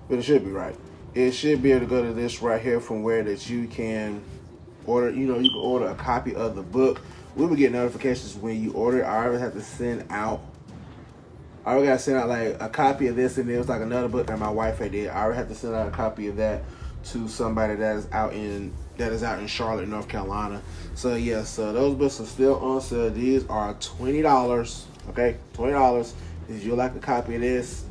But 0.07 0.19
it 0.19 0.23
should 0.23 0.45
be 0.45 0.51
right 0.51 0.77
it 1.15 1.31
should 1.31 1.63
be 1.63 1.71
able 1.71 1.81
to 1.81 1.85
go 1.87 2.03
to 2.03 2.13
this 2.13 2.41
right 2.41 2.61
here 2.61 2.79
from 2.79 3.01
where 3.01 3.23
that 3.23 3.49
you 3.49 3.67
can 3.67 4.21
order, 4.85 5.09
you 5.09 5.25
know, 5.25 5.39
you 5.39 5.49
can 5.49 5.59
order 5.59 5.87
a 5.87 5.95
copy 5.95 6.35
of 6.35 6.55
the 6.55 6.61
book. 6.61 7.01
We 7.35 7.45
will 7.45 7.55
get 7.55 7.71
notifications 7.71 8.35
when 8.35 8.61
you 8.61 8.73
order. 8.73 9.05
I 9.05 9.25
always 9.25 9.41
have 9.41 9.53
to 9.53 9.61
send 9.61 10.05
out 10.09 10.41
I 11.65 11.71
already 11.71 11.87
got 11.87 11.93
to 11.93 11.99
send 11.99 12.17
out 12.17 12.29
like 12.29 12.61
a 12.61 12.69
copy 12.69 13.07
of 13.07 13.15
this, 13.15 13.39
and 13.39 13.49
it 13.49 13.57
was 13.57 13.67
like 13.67 13.81
another 13.81 14.07
book 14.07 14.27
that 14.27 14.37
my 14.37 14.51
wife 14.51 14.77
had 14.77 14.91
did. 14.91 15.09
I 15.09 15.23
already 15.23 15.37
have 15.37 15.47
to 15.47 15.55
send 15.55 15.73
out 15.73 15.87
a 15.87 15.91
copy 15.91 16.27
of 16.27 16.37
that 16.37 16.61
to 17.05 17.27
somebody 17.27 17.75
that 17.75 17.95
is 17.95 18.07
out 18.11 18.33
in 18.33 18.71
that 18.97 19.11
is 19.11 19.23
out 19.23 19.39
in 19.39 19.47
Charlotte, 19.47 19.87
North 19.87 20.07
Carolina. 20.07 20.61
So 20.93 21.15
yeah, 21.15 21.43
so 21.43 21.73
those 21.73 21.95
books 21.95 22.19
are 22.19 22.25
still 22.25 22.59
on 22.59 22.81
sale. 22.81 23.09
These 23.09 23.47
are 23.47 23.73
twenty 23.75 24.21
dollars. 24.21 24.85
Okay, 25.09 25.37
twenty 25.53 25.73
dollars. 25.73 26.13
If 26.47 26.63
you 26.63 26.75
like 26.75 26.95
a 26.95 26.99
copy 26.99 27.33
of 27.33 27.41
this, 27.41 27.85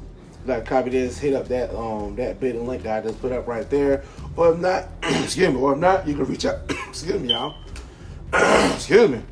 like 0.47 0.67
copy 0.67 0.91
this, 0.91 1.19
hit 1.19 1.35
up 1.35 1.49
that 1.49 1.75
um 1.77 2.17
that 2.17 2.41
bit 2.41 2.55
and 2.55 2.67
link 2.67 2.83
that 2.83 3.05
I 3.05 3.09
just 3.09 3.21
put 3.21 3.33
up 3.33 3.47
right 3.47 3.69
there. 3.71 4.03
Or 4.37 4.53
if 4.53 4.59
not, 4.59 4.89
excuse 5.03 5.53
me, 5.53 5.61
or 5.61 5.73
if 5.73 5.79
not, 5.79 6.07
you 6.07 6.15
can 6.15 6.25
reach 6.25 6.45
out. 6.45 6.61
excuse 6.89 7.21
me, 7.21 7.31
y'all. 7.31 7.57
excuse 8.75 9.11
me. 9.11 9.23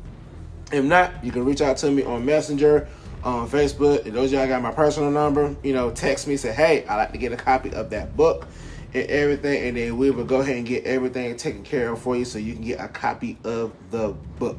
If 0.71 0.83
not, 0.83 1.23
you 1.23 1.31
can 1.31 1.45
reach 1.45 1.61
out 1.61 1.77
to 1.77 1.91
me 1.91 2.03
on 2.03 2.25
Messenger, 2.25 2.87
on 3.23 3.47
Facebook. 3.47 4.05
If 4.05 4.13
those 4.13 4.31
y'all 4.31 4.47
got 4.47 4.61
my 4.61 4.71
personal 4.71 5.11
number, 5.11 5.55
you 5.63 5.73
know, 5.73 5.91
text 5.91 6.27
me, 6.27 6.35
say, 6.35 6.51
hey, 6.51 6.85
I'd 6.87 6.95
like 6.95 7.11
to 7.11 7.17
get 7.17 7.31
a 7.31 7.37
copy 7.37 7.71
of 7.73 7.89
that 7.91 8.17
book 8.17 8.47
and 8.93 9.07
everything, 9.09 9.67
and 9.67 9.77
then 9.77 9.97
we 9.97 10.09
will 10.11 10.25
go 10.25 10.41
ahead 10.41 10.57
and 10.57 10.65
get 10.65 10.85
everything 10.85 11.35
taken 11.37 11.63
care 11.63 11.91
of 11.91 12.01
for 12.01 12.15
you 12.15 12.25
so 12.25 12.39
you 12.39 12.53
can 12.53 12.63
get 12.63 12.79
a 12.79 12.87
copy 12.87 13.37
of 13.43 13.71
the 13.91 14.09
book. 14.39 14.57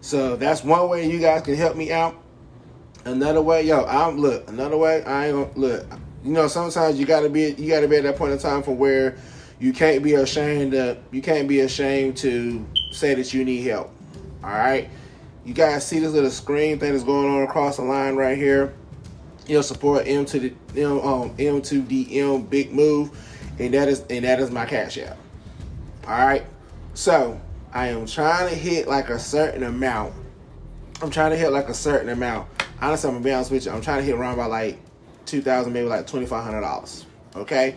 So 0.00 0.36
that's 0.36 0.62
one 0.62 0.88
way 0.90 1.10
you 1.10 1.18
guys 1.18 1.42
can 1.42 1.54
help 1.54 1.76
me 1.76 1.90
out 1.90 2.14
Another 3.04 3.42
way, 3.42 3.66
yo, 3.66 3.84
I'm 3.84 4.18
look. 4.18 4.48
Another 4.48 4.78
way, 4.78 5.04
I 5.04 5.26
ain't 5.26 5.36
gonna 5.36 5.58
look. 5.58 5.86
You 6.24 6.32
know, 6.32 6.48
sometimes 6.48 6.98
you 6.98 7.04
gotta 7.04 7.28
be 7.28 7.52
you 7.52 7.68
gotta 7.68 7.86
be 7.86 7.96
at 7.96 8.04
that 8.04 8.16
point 8.16 8.32
in 8.32 8.38
time 8.38 8.62
from 8.62 8.78
where 8.78 9.16
you 9.60 9.74
can't 9.74 10.02
be 10.02 10.14
ashamed 10.14 10.72
to 10.72 10.96
you 11.10 11.20
can't 11.20 11.46
be 11.46 11.60
ashamed 11.60 12.16
to 12.18 12.64
say 12.92 13.14
that 13.14 13.34
you 13.34 13.44
need 13.44 13.62
help. 13.62 13.90
All 14.42 14.50
right, 14.50 14.88
you 15.44 15.52
guys 15.52 15.86
see 15.86 15.98
this 15.98 16.12
little 16.12 16.30
screen 16.30 16.78
thing 16.78 16.92
that's 16.92 17.04
going 17.04 17.28
on 17.28 17.42
across 17.42 17.76
the 17.76 17.82
line 17.82 18.16
right 18.16 18.38
here. 18.38 18.72
You 19.46 19.56
know, 19.56 19.62
support 19.62 20.06
M 20.06 20.24
to 20.24 20.40
the 20.40 20.54
M 20.74 20.98
um 21.00 21.34
M 21.38 21.60
to 21.60 21.82
DM 21.82 22.48
big 22.48 22.72
move, 22.72 23.10
and 23.58 23.74
that 23.74 23.88
is 23.88 24.02
and 24.08 24.24
that 24.24 24.40
is 24.40 24.50
my 24.50 24.64
cash 24.64 24.96
app. 24.96 25.18
All 26.06 26.26
right, 26.26 26.46
so 26.94 27.38
I 27.70 27.88
am 27.88 28.06
trying 28.06 28.48
to 28.48 28.54
hit 28.54 28.88
like 28.88 29.10
a 29.10 29.18
certain 29.18 29.64
amount. 29.64 30.14
I'm 31.02 31.10
trying 31.10 31.32
to 31.32 31.36
hit 31.36 31.52
like 31.52 31.68
a 31.68 31.74
certain 31.74 32.08
amount. 32.08 32.48
Honestly, 32.84 33.08
I'm 33.08 33.14
gonna 33.14 33.24
be 33.24 33.32
honest 33.32 33.50
with 33.50 33.64
you. 33.64 33.72
I'm 33.72 33.80
trying 33.80 34.00
to 34.00 34.04
hit 34.04 34.14
around 34.14 34.36
by 34.36 34.44
like 34.44 34.78
two 35.24 35.40
thousand, 35.40 35.72
maybe 35.72 35.88
like 35.88 36.06
twenty 36.06 36.26
five 36.26 36.44
hundred 36.44 36.60
dollars. 36.60 37.06
Okay. 37.34 37.76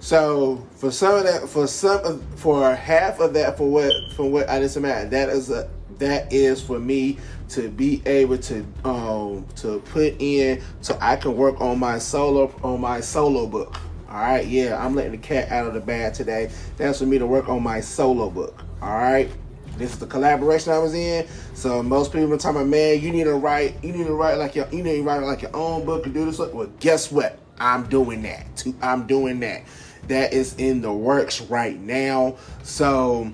So 0.00 0.66
for 0.74 0.90
some 0.90 1.14
of 1.14 1.22
that, 1.22 1.48
for 1.48 1.68
some, 1.68 2.04
of, 2.04 2.24
for 2.34 2.74
half 2.74 3.20
of 3.20 3.32
that, 3.34 3.56
for 3.56 3.70
what, 3.70 3.92
for 4.14 4.28
what 4.28 4.48
I 4.48 4.58
just 4.58 4.76
imagine, 4.76 5.10
that 5.10 5.28
is 5.28 5.50
a, 5.50 5.70
that 5.98 6.32
is 6.32 6.60
for 6.60 6.80
me 6.80 7.18
to 7.50 7.68
be 7.68 8.02
able 8.06 8.38
to, 8.38 8.66
um, 8.84 9.46
to 9.56 9.78
put 9.86 10.14
in, 10.20 10.62
so 10.80 10.98
I 11.00 11.14
can 11.14 11.36
work 11.36 11.60
on 11.60 11.78
my 11.78 11.98
solo, 11.98 12.52
on 12.62 12.80
my 12.80 13.00
solo 13.00 13.46
book. 13.46 13.76
All 14.08 14.20
right, 14.20 14.46
yeah, 14.46 14.84
I'm 14.84 14.94
letting 14.94 15.12
the 15.12 15.18
cat 15.18 15.50
out 15.50 15.66
of 15.66 15.74
the 15.74 15.80
bag 15.80 16.14
today. 16.14 16.50
That's 16.76 16.98
for 16.98 17.06
me 17.06 17.18
to 17.18 17.26
work 17.26 17.48
on 17.48 17.62
my 17.62 17.80
solo 17.80 18.30
book. 18.30 18.64
All 18.82 18.96
right. 18.96 19.30
This 19.78 19.92
is 19.92 19.98
the 19.98 20.06
collaboration 20.06 20.72
I 20.72 20.78
was 20.78 20.94
in. 20.94 21.26
So 21.54 21.82
most 21.82 22.12
people 22.12 22.32
are 22.34 22.38
talking 22.38 22.60
about, 22.60 22.68
man, 22.68 23.00
you 23.00 23.10
need 23.10 23.24
to 23.24 23.34
write, 23.34 23.82
you 23.82 23.92
need 23.92 24.06
to 24.06 24.14
write 24.14 24.38
like 24.38 24.54
your, 24.54 24.68
you 24.70 24.82
need 24.82 24.96
to 24.96 25.02
write 25.02 25.22
like 25.22 25.42
your 25.42 25.56
own 25.56 25.86
book 25.86 26.04
and 26.04 26.14
do 26.14 26.24
this. 26.24 26.38
Well, 26.38 26.70
guess 26.80 27.10
what? 27.10 27.38
I'm 27.58 27.88
doing 27.88 28.22
that. 28.22 28.64
I'm 28.82 29.06
doing 29.06 29.40
that. 29.40 29.62
That 30.08 30.32
is 30.32 30.54
in 30.56 30.80
the 30.80 30.92
works 30.92 31.40
right 31.42 31.78
now. 31.78 32.36
So, 32.62 33.32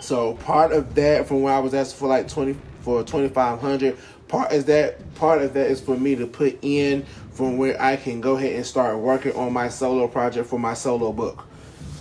so 0.00 0.34
part 0.34 0.72
of 0.72 0.94
that 0.96 1.26
from 1.26 1.42
where 1.42 1.54
I 1.54 1.60
was 1.60 1.74
asking 1.74 1.98
for 1.98 2.08
like 2.08 2.28
twenty 2.28 2.56
for 2.80 3.02
twenty 3.02 3.28
five 3.28 3.60
hundred. 3.60 3.96
Part 4.28 4.52
is 4.52 4.64
that 4.66 5.14
part 5.14 5.40
of 5.42 5.54
that 5.54 5.70
is 5.70 5.80
for 5.80 5.96
me 5.96 6.14
to 6.16 6.26
put 6.26 6.58
in 6.62 7.06
from 7.32 7.56
where 7.56 7.80
I 7.80 7.96
can 7.96 8.20
go 8.20 8.36
ahead 8.36 8.54
and 8.54 8.66
start 8.66 8.98
working 8.98 9.32
on 9.34 9.52
my 9.52 9.68
solo 9.68 10.08
project 10.08 10.48
for 10.48 10.58
my 10.58 10.74
solo 10.74 11.12
book. 11.12 11.46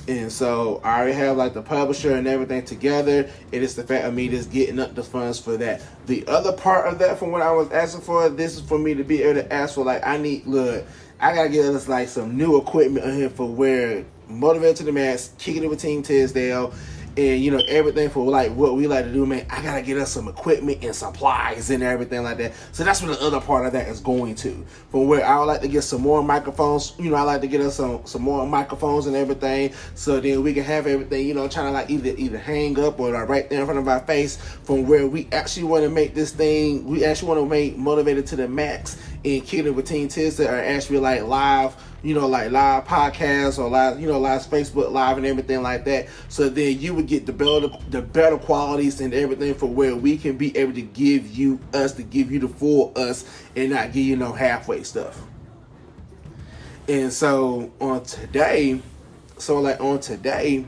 And 0.07 0.31
so 0.31 0.81
I 0.83 0.97
already 0.97 1.13
have 1.13 1.37
like 1.37 1.53
the 1.53 1.61
publisher 1.61 2.15
and 2.15 2.27
everything 2.27 2.65
together. 2.65 3.29
It 3.51 3.63
is 3.63 3.75
the 3.75 3.83
fact 3.83 4.05
of 4.05 4.13
me 4.13 4.27
just 4.27 4.51
getting 4.51 4.79
up 4.79 4.95
the 4.95 5.03
funds 5.03 5.39
for 5.39 5.55
that. 5.57 5.81
The 6.07 6.27
other 6.27 6.51
part 6.51 6.87
of 6.87 6.99
that 6.99 7.17
from 7.17 7.31
what 7.31 7.41
I 7.41 7.51
was 7.51 7.71
asking 7.71 8.01
for, 8.01 8.27
this 8.29 8.55
is 8.55 8.61
for 8.61 8.77
me 8.77 8.93
to 8.95 9.03
be 9.03 9.23
able 9.23 9.41
to 9.41 9.53
ask 9.53 9.75
for 9.75 9.85
like 9.85 10.05
I 10.05 10.17
need 10.17 10.45
look, 10.45 10.85
I 11.19 11.33
gotta 11.33 11.49
get 11.49 11.65
us 11.65 11.87
like 11.87 12.09
some 12.09 12.37
new 12.37 12.57
equipment 12.57 13.05
on 13.05 13.13
here 13.13 13.29
for 13.29 13.47
where 13.47 14.03
motivated 14.27 14.77
to 14.77 14.83
the 14.83 14.91
max, 14.91 15.31
kicking 15.37 15.63
it 15.63 15.69
with 15.69 15.81
Team 15.81 16.03
Tisdale, 16.03 16.73
and 17.17 17.43
you 17.43 17.51
know 17.51 17.61
everything 17.67 18.09
for 18.09 18.25
like 18.25 18.51
what 18.51 18.75
we 18.75 18.87
like 18.87 19.05
to 19.05 19.11
do, 19.11 19.25
man. 19.25 19.45
I 19.49 19.61
gotta 19.61 19.81
get 19.81 19.97
us 19.97 20.11
some 20.11 20.27
equipment 20.27 20.83
and 20.83 20.95
supplies 20.95 21.69
and 21.69 21.83
everything 21.83 22.23
like 22.23 22.37
that. 22.37 22.53
So 22.71 22.83
that's 22.83 23.01
what 23.01 23.17
the 23.17 23.25
other 23.25 23.39
part 23.39 23.65
of 23.65 23.73
that 23.73 23.87
is 23.87 23.99
going 23.99 24.35
to. 24.35 24.65
From 24.89 25.07
where 25.07 25.25
I 25.25 25.39
would 25.39 25.45
like 25.45 25.61
to 25.61 25.67
get 25.67 25.83
some 25.83 26.01
more 26.01 26.23
microphones, 26.23 26.93
you 26.97 27.09
know, 27.11 27.17
I 27.17 27.21
like 27.21 27.41
to 27.41 27.47
get 27.47 27.61
us 27.61 27.75
some 27.75 28.05
some 28.05 28.21
more 28.21 28.45
microphones 28.47 29.07
and 29.07 29.15
everything, 29.15 29.73
so 29.95 30.19
then 30.19 30.43
we 30.43 30.53
can 30.53 30.63
have 30.63 30.87
everything, 30.87 31.27
you 31.27 31.33
know, 31.33 31.47
trying 31.47 31.67
to 31.67 31.71
like 31.71 31.89
either 31.89 32.13
either 32.17 32.37
hang 32.37 32.79
up 32.79 32.99
or 32.99 33.11
like 33.11 33.29
right 33.29 33.49
there 33.49 33.59
in 33.59 33.65
front 33.65 33.79
of 33.79 33.87
our 33.87 33.99
face. 34.01 34.37
From 34.63 34.87
where 34.87 35.07
we 35.07 35.27
actually 35.31 35.63
want 35.63 35.83
to 35.83 35.89
make 35.89 36.15
this 36.15 36.31
thing, 36.31 36.85
we 36.85 37.05
actually 37.05 37.29
want 37.29 37.39
to 37.41 37.45
make 37.45 37.77
motivated 37.77 38.25
to 38.27 38.35
the 38.35 38.47
max 38.47 38.97
and 39.25 39.45
kicking 39.45 39.73
with 39.75 39.87
Team 39.87 40.07
Tisdale 40.07 40.49
are 40.49 40.59
actually 40.59 40.99
like 40.99 41.23
live 41.23 41.75
you 42.03 42.13
know, 42.13 42.27
like 42.27 42.51
live 42.51 42.85
podcasts 42.85 43.57
or 43.57 43.69
live, 43.69 43.99
you 43.99 44.07
know, 44.07 44.19
live 44.19 44.41
Facebook 44.41 44.91
live 44.91 45.17
and 45.17 45.25
everything 45.25 45.63
like 45.63 45.85
that. 45.85 46.09
So 46.27 46.49
then 46.49 46.79
you 46.79 46.93
would 46.93 47.07
get 47.07 47.25
the 47.25 47.31
better, 47.31 47.69
the 47.89 48.01
better 48.01 48.37
qualities 48.37 48.99
and 48.99 49.13
everything 49.13 49.53
for 49.55 49.67
where 49.67 49.95
we 49.95 50.17
can 50.17 50.37
be 50.37 50.55
able 50.57 50.73
to 50.73 50.81
give 50.81 51.27
you 51.27 51.59
us 51.73 51.93
to 51.93 52.03
give 52.03 52.29
you 52.29 52.39
the 52.39 52.49
full 52.49 52.91
us 52.97 53.25
and 53.55 53.71
not 53.71 53.93
give 53.93 54.05
you 54.05 54.17
no 54.17 54.33
halfway 54.33 54.83
stuff. 54.83 55.19
And 56.89 57.11
so 57.13 57.71
on 57.79 58.03
today, 58.03 58.81
so 59.37 59.61
like 59.61 59.79
on 59.79 60.01
today, 60.01 60.65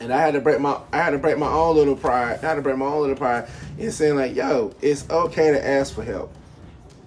and 0.00 0.14
I 0.14 0.18
had 0.22 0.32
to 0.32 0.40
break 0.40 0.60
my 0.60 0.80
I 0.94 0.96
had 0.96 1.10
to 1.10 1.18
break 1.18 1.36
my 1.36 1.46
own 1.46 1.76
little 1.76 1.94
pride. 1.94 2.38
I 2.42 2.46
had 2.46 2.54
to 2.54 2.62
break 2.62 2.78
my 2.78 2.86
own 2.86 3.02
little 3.02 3.16
pride 3.16 3.50
in 3.76 3.92
saying 3.92 4.16
like, 4.16 4.34
yo, 4.34 4.72
it's 4.80 5.08
okay 5.10 5.50
to 5.50 5.66
ask 5.66 5.94
for 5.94 6.02
help. 6.02 6.34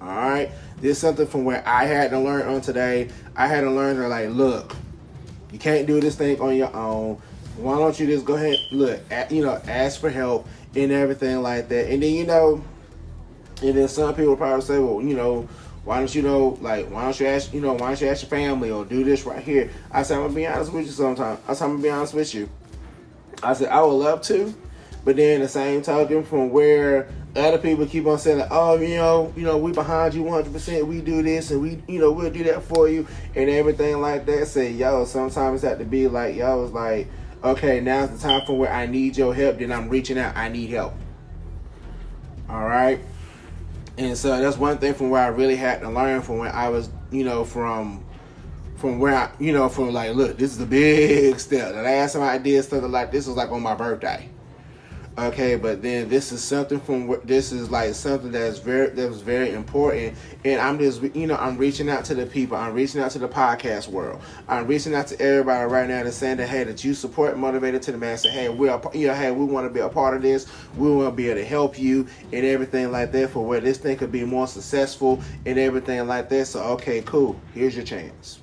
All 0.03 0.10
right. 0.10 0.51
This 0.81 0.98
is 0.98 0.98
something 0.98 1.25
from 1.25 1.45
where 1.45 1.63
I 1.65 1.86
had 1.86 2.12
to 2.12 2.19
learn 2.19 2.45
on 2.48 2.60
today. 2.60 3.10
I 3.38 3.48
had 3.48 3.62
to 3.62 3.72
learn 3.72 3.95
to 3.95 4.07
like, 4.10 4.29
look, 4.29 4.75
you 5.51 5.57
can't 5.57 5.88
do 5.88 6.01
this 6.01 6.15
thing 6.15 6.41
on 6.41 6.57
your 6.57 6.75
own. 6.75 7.22
Why 7.55 7.77
don't 7.77 7.98
you 7.98 8.07
just 8.07 8.25
go 8.25 8.33
ahead, 8.33 8.57
look, 8.72 9.00
at, 9.12 9.31
you 9.31 9.43
know, 9.43 9.62
ask 9.67 10.01
for 10.01 10.10
help 10.10 10.48
and 10.75 10.91
everything 10.91 11.41
like 11.41 11.69
that. 11.69 11.89
And 11.89 12.03
then 12.03 12.13
you 12.13 12.25
know, 12.25 12.63
and 13.62 13.77
then 13.77 13.88
some 13.88 14.13
people 14.13 14.36
probably 14.36 14.65
say, 14.65 14.79
well, 14.79 15.01
you 15.01 15.15
know, 15.15 15.48
why 15.86 16.00
don't 16.00 16.13
you 16.13 16.22
know, 16.22 16.57
like, 16.60 16.89
why 16.89 17.03
don't 17.03 17.19
you 17.19 17.27
ask, 17.27 17.53
you 17.53 17.62
know, 17.62 17.74
why 17.74 17.88
don't 17.88 18.01
you 18.01 18.07
ask 18.07 18.24
your 18.24 18.29
family 18.29 18.72
or 18.72 18.83
do 18.83 19.03
this 19.05 19.25
right 19.25 19.41
here? 19.41 19.69
I 19.91 20.03
said, 20.03 20.15
I'm 20.15 20.24
gonna 20.24 20.33
be 20.33 20.48
honest 20.48 20.74
with 20.74 20.86
you 20.86 20.91
sometimes. 20.91 21.39
I 21.48 21.53
said, 21.53 21.65
I'm 21.65 21.72
gonna 21.72 21.83
be 21.83 21.89
honest 21.89 22.13
with 22.13 22.33
you. 22.33 22.50
I 23.41 23.53
said, 23.53 23.69
I 23.69 23.81
would 23.81 23.93
love 23.93 24.22
to, 24.24 24.53
but 25.05 25.15
then 25.15 25.41
the 25.41 25.48
same 25.48 25.81
token 25.81 26.24
from 26.24 26.50
where 26.50 27.07
other 27.36 27.57
people 27.57 27.86
keep 27.86 28.05
on 28.05 28.19
saying, 28.19 28.45
"Oh, 28.51 28.77
you 28.77 28.95
know, 28.95 29.33
you 29.36 29.43
know, 29.43 29.57
we 29.57 29.72
behind 29.72 30.13
you 30.13 30.24
100. 30.24 30.53
percent 30.53 30.88
We 30.88 31.01
do 31.01 31.22
this 31.24 31.51
and 31.51 31.62
we, 31.62 31.81
you 31.88 32.00
know, 32.00 32.12
we'll 32.12 32.31
do 32.31 32.43
that 32.43 32.63
for 32.63 32.88
you 32.88 33.07
and 33.36 33.50
everything 33.50 34.00
like 34.01 34.25
that." 34.27 34.48
Say, 34.48 34.72
yo, 34.72 35.05
sometimes 35.05 35.63
have 35.63 35.79
to 35.79 35.86
be 35.86 36.07
like, 36.07 36.36
yo, 36.36 36.63
it's 36.63 36.74
like, 36.74 37.07
okay, 37.43 37.81
now's 37.81 38.12
the 38.12 38.17
time 38.17 38.45
for 38.45 38.57
where 38.57 38.72
I 38.72 38.86
need 38.86 39.17
your 39.17 39.33
help. 39.33 39.60
Then 39.60 39.72
I'm 39.72 39.89
reaching 39.89 40.17
out. 40.17 40.36
I 40.38 40.50
need 40.50 40.69
help. 40.69 40.93
All 42.50 42.63
right. 42.63 43.00
And 43.98 44.17
so 44.17 44.39
that's 44.39 44.57
one 44.57 44.77
thing 44.77 44.93
from 44.93 45.10
where 45.10 45.22
I 45.22 45.27
really 45.27 45.55
had 45.55 45.81
to 45.81 45.89
learn 45.89 46.22
from 46.22 46.39
when 46.39 46.51
I 46.51 46.69
was, 46.69 46.89
you 47.12 47.24
know, 47.24 47.43
from 47.43 48.03
from 48.75 49.00
where 49.00 49.15
I, 49.15 49.31
you 49.39 49.53
know, 49.53 49.69
from 49.69 49.93
like, 49.93 50.13
look, 50.13 50.38
this 50.38 50.53
is 50.53 50.62
a 50.62 50.65
big 50.65 51.39
step. 51.39 51.74
The 51.74 51.81
last 51.81 52.13
time 52.13 52.24
I 52.24 52.38
did 52.38 52.63
something 52.65 52.91
like 52.91 53.12
this 53.12 53.27
was 53.27 53.38
like 53.38 53.50
on 53.50 53.62
my 53.62 53.75
birthday. 53.75 54.29
Okay, 55.15 55.58
but 55.58 55.84
then 55.84 56.10
this 56.10 56.32
is 56.32 56.43
something 56.43 56.79
from 56.79 57.20
this 57.24 57.51
is 57.51 57.70
like 57.70 57.93
something 57.93 58.32
that's 58.32 58.58
very 58.58 58.89
that 58.89 59.08
was 59.08 59.22
very 59.22 59.51
important, 59.51 60.17
and 60.43 60.60
I'm 60.60 60.79
just 60.79 61.03
you 61.03 61.27
know 61.27 61.36
I'm 61.36 61.55
reaching 61.55 61.88
out 61.88 62.03
to 62.05 62.15
the 62.15 62.25
people, 62.25 62.58
I'm 62.58 62.74
reaching 62.74 63.00
out 63.00 63.12
to 63.12 63.20
the 63.20 63.27
podcast 63.27 63.89
world, 63.89 64.20
I'm 64.48 64.65
reaching 64.65 64.96
out 64.96 65.05
to 65.08 65.22
everybody 65.22 65.72
right 65.72 65.88
now 65.88 66.01
to 66.01 66.12
saying 66.12 66.38
that 66.38 66.50
hey 66.50 66.63
that 66.63 66.84
you 66.84 66.96
support 66.96 67.38
motivated 67.38 67.84
to 67.84 67.91
the 67.91 67.98
master, 68.00 68.32
hey 68.32 68.50
we 68.50 68.70
are 68.70 68.82
you 68.96 69.05
know 69.05 69.13
hey 69.13 69.29
we 69.29 69.46
want 69.46 69.67
to 69.67 69.70
be 69.72 69.82
a 69.82 69.89
part 69.89 70.15
of 70.15 70.24
this, 70.24 70.48
we 70.77 70.89
want 70.89 71.10
to 71.10 71.15
be 71.15 71.29
able 71.29 71.41
to 71.41 71.46
help 71.46 71.77
you 71.77 72.08
and 72.32 72.43
everything 72.43 72.91
like 72.91 73.12
that 73.12 73.29
for 73.29 73.46
where 73.46 73.60
this 73.60 73.77
thing 73.77 73.96
could 73.96 74.12
be 74.12 74.25
more 74.25 74.48
successful 74.48 75.22
and 75.46 75.60
everything 75.60 76.08
like 76.08 76.27
that. 76.29 76.48
So 76.48 76.60
okay, 76.63 77.03
cool, 77.03 77.39
here's 77.53 77.75
your 77.75 77.86
chance. 77.86 78.39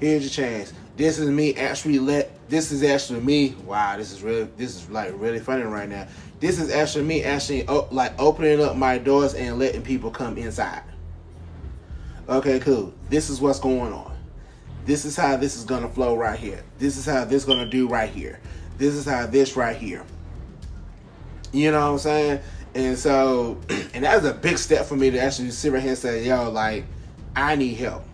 Here's 0.00 0.22
your 0.22 0.30
chance. 0.30 0.72
This 0.96 1.18
is 1.18 1.28
me 1.28 1.54
actually 1.54 1.98
let 1.98 2.27
this 2.48 2.72
is 2.72 2.82
actually 2.82 3.20
me. 3.20 3.54
Wow, 3.64 3.96
this 3.96 4.12
is 4.12 4.22
really 4.22 4.48
this 4.56 4.76
is 4.76 4.90
like 4.90 5.12
really 5.16 5.38
funny 5.38 5.62
right 5.62 5.88
now. 5.88 6.06
This 6.40 6.58
is 6.58 6.70
actually 6.70 7.04
me 7.04 7.24
actually 7.24 7.64
like 7.64 8.12
opening 8.18 8.62
up 8.62 8.76
my 8.76 8.98
doors 8.98 9.34
and 9.34 9.58
letting 9.58 9.82
people 9.82 10.10
come 10.10 10.38
inside. 10.38 10.82
Okay, 12.28 12.60
cool. 12.60 12.92
This 13.08 13.30
is 13.30 13.40
what's 13.40 13.58
going 13.58 13.92
on. 13.92 14.16
This 14.84 15.04
is 15.04 15.16
how 15.16 15.36
this 15.36 15.56
is 15.56 15.64
gonna 15.64 15.88
flow 15.88 16.16
right 16.16 16.38
here. 16.38 16.62
This 16.78 16.96
is 16.96 17.04
how 17.04 17.24
this 17.24 17.44
gonna 17.44 17.66
do 17.66 17.88
right 17.88 18.10
here. 18.10 18.40
This 18.78 18.94
is 18.94 19.04
how 19.04 19.26
this 19.26 19.56
right 19.56 19.76
here. 19.76 20.04
You 21.52 21.70
know 21.70 21.80
what 21.80 21.92
I'm 21.92 21.98
saying? 21.98 22.40
And 22.74 22.98
so, 22.98 23.58
and 23.94 24.04
that 24.04 24.14
was 24.14 24.24
a 24.24 24.34
big 24.34 24.58
step 24.58 24.86
for 24.86 24.96
me 24.96 25.10
to 25.10 25.18
actually 25.18 25.50
sit 25.50 25.72
right 25.72 25.82
here 25.82 25.90
and 25.90 25.98
say, 25.98 26.26
yo, 26.26 26.50
like, 26.50 26.84
I 27.34 27.56
need 27.56 27.74
help. 27.74 28.04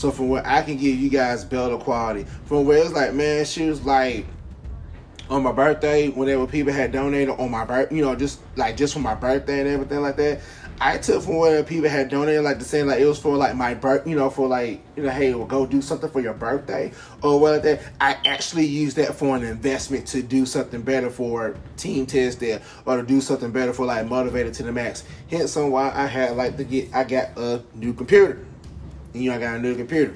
So 0.00 0.10
from 0.10 0.30
where 0.30 0.46
I 0.46 0.62
can 0.62 0.78
give 0.78 0.98
you 0.98 1.10
guys 1.10 1.44
better 1.44 1.76
quality, 1.76 2.24
from 2.46 2.64
where 2.64 2.78
it's 2.78 2.94
like, 2.94 3.12
man, 3.12 3.44
she 3.44 3.68
was 3.68 3.84
like 3.84 4.24
on 5.28 5.42
my 5.42 5.52
birthday, 5.52 6.08
whenever 6.08 6.46
people 6.46 6.72
had 6.72 6.90
donated 6.90 7.28
on 7.38 7.50
my 7.50 7.66
birth, 7.66 7.92
you 7.92 8.02
know, 8.02 8.16
just 8.16 8.40
like 8.56 8.78
just 8.78 8.94
for 8.94 9.00
my 9.00 9.14
birthday 9.14 9.60
and 9.60 9.68
everything 9.68 10.00
like 10.00 10.16
that. 10.16 10.40
I 10.80 10.96
took 10.96 11.22
from 11.22 11.36
where 11.36 11.62
people 11.62 11.90
had 11.90 12.08
donated, 12.08 12.42
like 12.42 12.58
the 12.58 12.64
saying 12.64 12.86
like 12.86 12.98
it 12.98 13.04
was 13.04 13.18
for 13.18 13.36
like 13.36 13.54
my 13.54 13.74
birth, 13.74 14.06
you 14.06 14.16
know, 14.16 14.30
for 14.30 14.48
like 14.48 14.80
you 14.96 15.02
know, 15.02 15.10
hey, 15.10 15.34
we'll 15.34 15.44
go 15.44 15.66
do 15.66 15.82
something 15.82 16.08
for 16.08 16.20
your 16.20 16.32
birthday 16.32 16.92
or 17.22 17.38
what 17.38 17.62
that. 17.64 17.82
I 18.00 18.16
actually 18.24 18.64
used 18.64 18.96
that 18.96 19.14
for 19.14 19.36
an 19.36 19.44
investment 19.44 20.06
to 20.08 20.22
do 20.22 20.46
something 20.46 20.80
better 20.80 21.10
for 21.10 21.56
Team 21.76 22.06
Tisdale 22.06 22.62
or 22.86 22.96
to 22.96 23.02
do 23.02 23.20
something 23.20 23.50
better 23.50 23.74
for 23.74 23.84
like 23.84 24.08
motivated 24.08 24.54
to 24.54 24.62
the 24.62 24.72
max. 24.72 25.04
Hence 25.28 25.58
on 25.58 25.70
why 25.70 25.92
I 25.94 26.06
had 26.06 26.38
like 26.38 26.56
to 26.56 26.64
get 26.64 26.88
I 26.94 27.04
got 27.04 27.36
a 27.36 27.62
new 27.74 27.92
computer 27.92 28.46
you 29.12 29.30
know, 29.30 29.36
I 29.36 29.38
got 29.38 29.56
a 29.56 29.58
new 29.58 29.74
computer. 29.74 30.14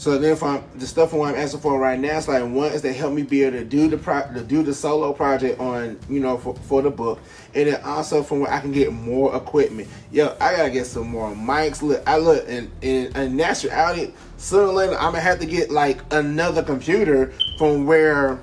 So 0.00 0.16
then 0.16 0.34
from 0.34 0.64
the 0.76 0.86
stuff 0.86 1.12
I'm 1.12 1.34
asking 1.34 1.60
for 1.60 1.78
right 1.78 2.00
now, 2.00 2.16
it's 2.16 2.26
like 2.26 2.42
one 2.42 2.72
is 2.72 2.80
to 2.80 2.92
help 2.92 3.12
me 3.12 3.22
be 3.22 3.42
able 3.42 3.58
to 3.58 3.64
do 3.66 3.86
the 3.86 3.98
pro- 3.98 4.32
to 4.32 4.40
do 4.42 4.62
the 4.62 4.72
solo 4.72 5.12
project 5.12 5.60
on 5.60 5.98
you 6.08 6.20
know 6.20 6.38
for, 6.38 6.54
for 6.54 6.80
the 6.80 6.88
book, 6.88 7.20
and 7.54 7.68
then 7.68 7.82
also 7.84 8.22
from 8.22 8.40
where 8.40 8.50
I 8.50 8.60
can 8.60 8.72
get 8.72 8.94
more 8.94 9.36
equipment. 9.36 9.88
Yo, 10.10 10.34
I 10.40 10.56
gotta 10.56 10.70
get 10.70 10.86
some 10.86 11.08
more 11.08 11.30
mics. 11.32 11.82
Look, 11.82 12.02
I 12.06 12.16
look 12.16 12.48
in 12.48 12.70
in, 12.80 13.14
in 13.14 13.36
naturality. 13.36 14.14
Sooner 14.38 14.68
or 14.68 14.72
later, 14.72 14.94
I'm 14.94 15.12
gonna 15.12 15.20
have 15.20 15.38
to 15.40 15.46
get 15.46 15.70
like 15.70 16.00
another 16.14 16.62
computer 16.62 17.34
from 17.58 17.84
where 17.84 18.38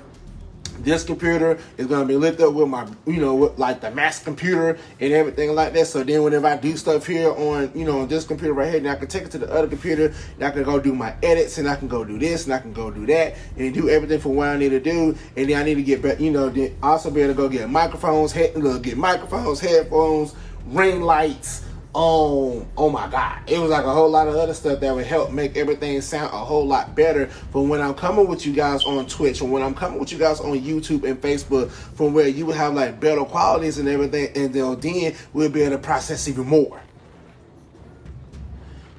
this 0.84 1.04
computer 1.04 1.58
is 1.76 1.86
going 1.86 2.02
to 2.02 2.06
be 2.06 2.16
lit 2.16 2.40
up 2.40 2.54
with 2.54 2.68
my, 2.68 2.86
you 3.06 3.20
know, 3.20 3.34
with 3.34 3.58
like 3.58 3.80
the 3.80 3.90
mass 3.90 4.22
computer 4.22 4.78
and 5.00 5.12
everything 5.12 5.54
like 5.54 5.72
that. 5.72 5.86
So 5.86 6.02
then 6.02 6.22
whenever 6.22 6.46
I 6.46 6.56
do 6.56 6.76
stuff 6.76 7.06
here 7.06 7.30
on, 7.30 7.70
you 7.74 7.84
know, 7.84 8.00
on 8.00 8.08
this 8.08 8.24
computer 8.24 8.52
right 8.52 8.70
here, 8.70 8.80
then 8.80 8.94
I 8.94 8.98
can 8.98 9.08
take 9.08 9.24
it 9.24 9.30
to 9.32 9.38
the 9.38 9.52
other 9.52 9.68
computer 9.68 10.14
and 10.34 10.44
I 10.44 10.50
can 10.50 10.62
go 10.62 10.78
do 10.78 10.94
my 10.94 11.14
edits 11.22 11.58
and 11.58 11.68
I 11.68 11.76
can 11.76 11.88
go 11.88 12.04
do 12.04 12.18
this 12.18 12.44
and 12.44 12.54
I 12.54 12.58
can 12.58 12.72
go 12.72 12.90
do 12.90 13.06
that 13.06 13.36
and 13.56 13.74
do 13.74 13.88
everything 13.88 14.20
for 14.20 14.30
what 14.30 14.48
I 14.48 14.56
need 14.56 14.70
to 14.70 14.80
do. 14.80 15.16
And 15.36 15.48
then 15.48 15.60
I 15.60 15.64
need 15.64 15.76
to 15.76 15.82
get 15.82 16.02
back, 16.02 16.20
you 16.20 16.30
know, 16.30 16.48
then 16.48 16.76
also 16.82 17.10
be 17.10 17.22
able 17.22 17.34
to 17.34 17.36
go 17.36 17.48
get 17.48 17.68
microphones, 17.68 18.32
head, 18.32 18.54
get 18.82 18.96
microphones, 18.96 19.60
headphones, 19.60 20.34
ring 20.66 21.00
lights, 21.02 21.64
oh, 22.00 22.64
oh 22.76 22.88
my 22.88 23.08
God. 23.08 23.40
It 23.48 23.58
was 23.58 23.70
like 23.70 23.84
a 23.84 23.92
whole 23.92 24.08
lot 24.08 24.28
of 24.28 24.36
other 24.36 24.54
stuff 24.54 24.78
that 24.78 24.94
would 24.94 25.04
help 25.04 25.32
make 25.32 25.56
everything 25.56 26.00
sound 26.00 26.32
a 26.32 26.38
whole 26.38 26.64
lot 26.64 26.94
better 26.94 27.26
from 27.26 27.68
when 27.68 27.80
I'm 27.80 27.94
coming 27.94 28.28
with 28.28 28.46
you 28.46 28.52
guys 28.52 28.84
on 28.84 29.04
Twitch 29.06 29.40
and 29.40 29.50
when 29.50 29.64
I'm 29.64 29.74
coming 29.74 29.98
with 29.98 30.12
you 30.12 30.18
guys 30.18 30.38
on 30.38 30.60
YouTube 30.60 31.02
and 31.02 31.20
Facebook 31.20 31.72
from 31.72 32.14
where 32.14 32.28
you 32.28 32.46
would 32.46 32.54
have 32.54 32.74
like 32.74 33.00
better 33.00 33.24
qualities 33.24 33.78
and 33.78 33.88
everything 33.88 34.30
and 34.36 34.54
then, 34.54 35.16
we'll 35.32 35.50
be 35.50 35.62
able 35.62 35.76
to 35.76 35.82
process 35.82 36.28
even 36.28 36.46
more. 36.46 36.80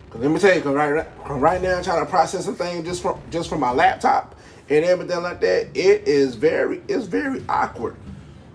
Cause 0.09 0.21
let 0.21 0.29
me 0.29 0.37
tell 0.37 0.53
you, 0.53 0.61
cause 0.61 0.75
right, 0.75 1.07
right 1.29 1.61
now 1.61 1.77
I'm 1.77 1.83
trying 1.83 2.03
to 2.03 2.09
process 2.09 2.43
some 2.43 2.55
things 2.55 2.85
just 2.85 3.01
from 3.01 3.21
just 3.29 3.47
from 3.47 3.61
my 3.61 3.71
laptop 3.71 4.35
and 4.67 4.83
everything 4.83 5.23
like 5.23 5.39
that. 5.39 5.69
It 5.73 6.05
is 6.05 6.35
very, 6.35 6.81
it's 6.89 7.05
very 7.05 7.45
awkward. 7.47 7.95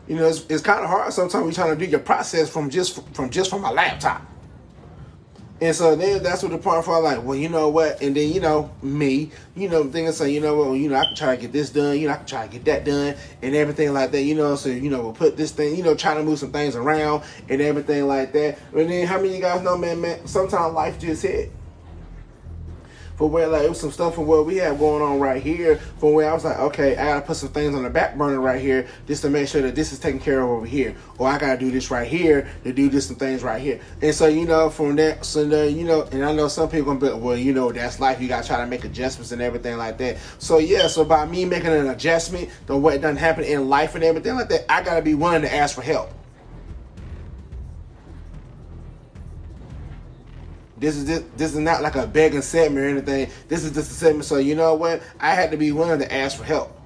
You 0.07 0.17
know, 0.17 0.29
it's, 0.29 0.45
it's 0.51 0.63
kind 0.63 0.85
of 0.85 0.91
hard 0.91 1.15
sometimes 1.15 1.45
you're 1.45 1.53
trying 1.53 1.79
to 1.79 1.83
do 1.83 1.91
your 1.91 2.01
process 2.01 2.51
from 2.51 2.69
just 2.69 3.03
from 3.15 3.31
just 3.31 3.49
from 3.49 3.65
a 3.65 3.73
laptop. 3.73 4.33
And 5.65 5.75
so 5.75 5.97
then 5.97 6.23
that's 6.23 6.43
what 6.43 6.53
the 6.53 6.59
part 6.59 6.85
for 6.85 7.01
like, 7.01 7.25
well, 7.25 7.39
you 7.39 7.49
know 7.49 7.71
what? 7.71 8.03
And 8.03 8.15
then, 8.15 8.31
you 8.31 8.39
know, 8.39 8.71
me, 8.83 9.31
you 9.57 9.71
know, 9.71 9.83
thinking 9.85 10.13
say, 10.13 10.31
you 10.31 10.39
know 10.39 10.55
what, 10.55 10.67
well, 10.67 10.77
you 10.77 10.91
know, 10.91 10.97
I 10.97 11.07
can 11.07 11.15
try 11.15 11.37
to 11.37 11.41
get 11.41 11.53
this 11.53 11.71
done, 11.71 11.99
you 11.99 12.07
know, 12.07 12.13
I 12.13 12.17
can 12.17 12.27
try 12.27 12.47
to 12.47 12.53
get 12.53 12.67
that 12.67 12.85
done 12.85 13.17
and 13.41 13.55
everything 13.55 13.95
like 13.95 14.11
that, 14.11 14.25
you 14.25 14.35
know, 14.35 14.57
so, 14.57 14.69
you 14.69 14.91
know, 14.91 15.01
we'll 15.01 15.15
put 15.15 15.39
this 15.39 15.53
thing, 15.53 15.75
you 15.75 15.83
know, 15.83 15.95
trying 15.95 16.19
to 16.19 16.23
move 16.23 16.39
some 16.39 16.53
things 16.53 16.77
around 16.77 17.23
and 17.49 17.63
everything 17.63 18.07
like 18.07 18.35
that. 18.35 18.59
And 18.75 18.91
then 18.91 19.07
how 19.07 19.17
many 19.17 19.31
of 19.31 19.35
you 19.37 19.41
guys 19.41 19.63
know, 19.63 19.79
man, 19.79 20.03
man, 20.03 20.27
sometimes 20.27 20.75
life 20.75 20.99
just 20.99 21.23
hit 21.23 21.51
for 23.17 23.29
where 23.29 23.47
like 23.47 23.63
it 23.63 23.69
was 23.69 23.81
some 23.81 23.91
stuff 23.91 24.15
from 24.15 24.27
what 24.27 24.47
we 24.47 24.57
have 24.57 24.79
going 24.79 25.03
on 25.03 25.21
right 25.21 25.43
here 25.43 25.77
from 25.99 26.13
where 26.13 26.31
I 26.31 26.35
was 26.35 26.45
like, 26.45 26.59
okay, 26.59 26.97
I 26.97 27.05
gotta 27.05 27.27
put 27.27 27.37
some 27.37 27.51
things 27.51 27.75
on 27.75 27.83
the 27.83 27.91
back 27.91 28.17
burner 28.17 28.41
right 28.41 28.61
here 28.61 28.87
just 29.07 29.23
to 29.23 29.31
make 29.31 29.49
sure 29.49 29.63
that 29.63 29.75
this 29.75 29.93
is 29.93 29.99
taken 29.99 30.21
care 30.21 30.41
of 30.41 30.51
over 30.51 30.67
here. 30.67 30.95
Or 31.19 31.29
I 31.29 31.39
gotta 31.39 31.59
do 31.59 31.71
this 31.71 31.91
right 31.91 32.07
here 32.07 32.49
to 32.65 32.73
do 32.73 32.89
this 32.89 33.07
some 33.07 33.17
things 33.17 33.43
right 33.43 33.61
here. 33.61 33.81
And 34.03 34.15
so, 34.15 34.27
you 34.27 34.47
know, 34.47 34.71
from 34.71 34.97
that 34.97 35.25
so 35.25 35.47
then, 35.47 35.77
you 35.77 35.85
know, 35.85 36.03
and 36.03 36.25
I 36.25 36.33
know 36.33 36.49
some 36.49 36.69
people 36.69 36.95
gonna 36.95 37.15
be 37.15 37.21
well, 37.21 37.37
you 37.37 37.53
know, 37.53 37.73
that's 37.73 38.01
life. 38.01 38.21
You 38.21 38.29
gotta 38.29 38.47
try 38.47 38.59
to 38.59 38.67
make 38.67 38.85
adjustments 38.85 39.33
and 39.33 39.43
everything 39.43 39.77
like 39.77 39.99
that. 39.99 40.19
So 40.39 40.59
yeah, 40.59 40.87
so 40.89 41.05
by 41.05 41.27
me 41.27 41.45
making 41.45 41.73
an 41.73 41.89
adjustment 41.89 42.51
to 42.67 42.77
what 42.77 43.01
doesn't 43.01 43.17
happen 43.17 43.45
in 43.45 43.69
life 43.69 43.95
and 43.95 44.05
everything 44.05 44.35
like 44.35 44.49
that, 44.49 44.71
I 44.71 44.83
gotta 44.83 45.03
be 45.03 45.15
willing 45.15 45.43
to 45.43 45.55
ask 45.55 45.75
for 45.75 45.83
help. 45.83 46.11
This 50.77 50.97
is 50.97 51.07
just, 51.07 51.39
this 51.39 51.53
is 51.53 51.61
not 51.61 51.83
like 51.83 51.95
a 51.95 52.07
begging 52.07 52.43
segment 52.43 52.85
or 52.85 52.89
anything. 52.89 53.31
This 53.49 53.65
is 53.65 53.73
just 53.73 53.91
a 53.91 53.95
segment. 53.95 54.25
So 54.25 54.37
you 54.39 54.55
know 54.55 54.75
what? 54.75 55.03
I 55.21 55.35
had 55.35 55.51
to 55.53 55.57
be 55.57 55.73
willing 55.73 56.01
to 56.01 56.13
ask 56.13 56.37
for 56.37 56.45
help. 56.45 56.81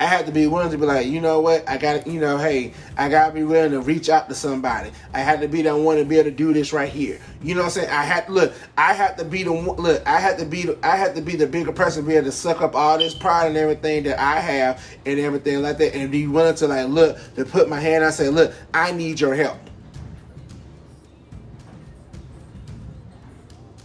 I 0.00 0.06
had 0.06 0.26
to 0.26 0.32
be 0.32 0.46
willing 0.46 0.70
to 0.70 0.78
be 0.78 0.86
like, 0.86 1.08
you 1.08 1.20
know 1.20 1.40
what? 1.40 1.68
I 1.68 1.76
got 1.76 2.04
to, 2.04 2.10
you 2.10 2.20
know, 2.20 2.38
hey, 2.38 2.72
I 2.96 3.08
got 3.08 3.28
to 3.28 3.34
be 3.34 3.42
willing 3.42 3.72
to 3.72 3.80
reach 3.80 4.08
out 4.08 4.28
to 4.28 4.34
somebody. 4.34 4.92
I 5.12 5.20
had 5.20 5.40
to 5.40 5.48
be 5.48 5.62
the 5.62 5.76
one 5.76 5.96
to 5.96 6.04
be 6.04 6.18
able 6.18 6.30
to 6.30 6.36
do 6.36 6.52
this 6.52 6.72
right 6.72 6.88
here. 6.88 7.20
You 7.42 7.56
know 7.56 7.62
what 7.62 7.66
I'm 7.66 7.70
saying? 7.72 7.90
I 7.90 8.04
had 8.04 8.26
to 8.26 8.32
look. 8.32 8.52
I 8.76 8.92
had 8.92 9.18
to 9.18 9.24
be 9.24 9.42
the 9.42 9.52
one. 9.52 9.76
Look, 9.76 10.06
I 10.06 10.20
had 10.20 10.38
to 10.38 10.44
be. 10.44 10.62
The, 10.62 10.78
I 10.84 10.94
had 10.94 11.16
to 11.16 11.20
be 11.20 11.34
the 11.34 11.48
bigger 11.48 11.72
person, 11.72 12.06
be 12.06 12.14
able 12.14 12.26
to 12.26 12.32
suck 12.32 12.60
up 12.60 12.76
all 12.76 12.96
this 12.96 13.12
pride 13.12 13.48
and 13.48 13.56
everything 13.56 14.04
that 14.04 14.20
I 14.20 14.38
have 14.38 14.80
and 15.04 15.18
everything 15.18 15.62
like 15.62 15.78
that, 15.78 15.96
and 15.96 16.12
be 16.12 16.28
willing 16.28 16.54
to 16.56 16.68
like 16.68 16.86
look 16.86 17.18
to 17.34 17.44
put 17.44 17.68
my 17.68 17.80
hand. 17.80 18.04
I 18.04 18.10
say, 18.10 18.28
look, 18.28 18.54
I 18.72 18.92
need 18.92 19.18
your 19.18 19.34
help. 19.34 19.58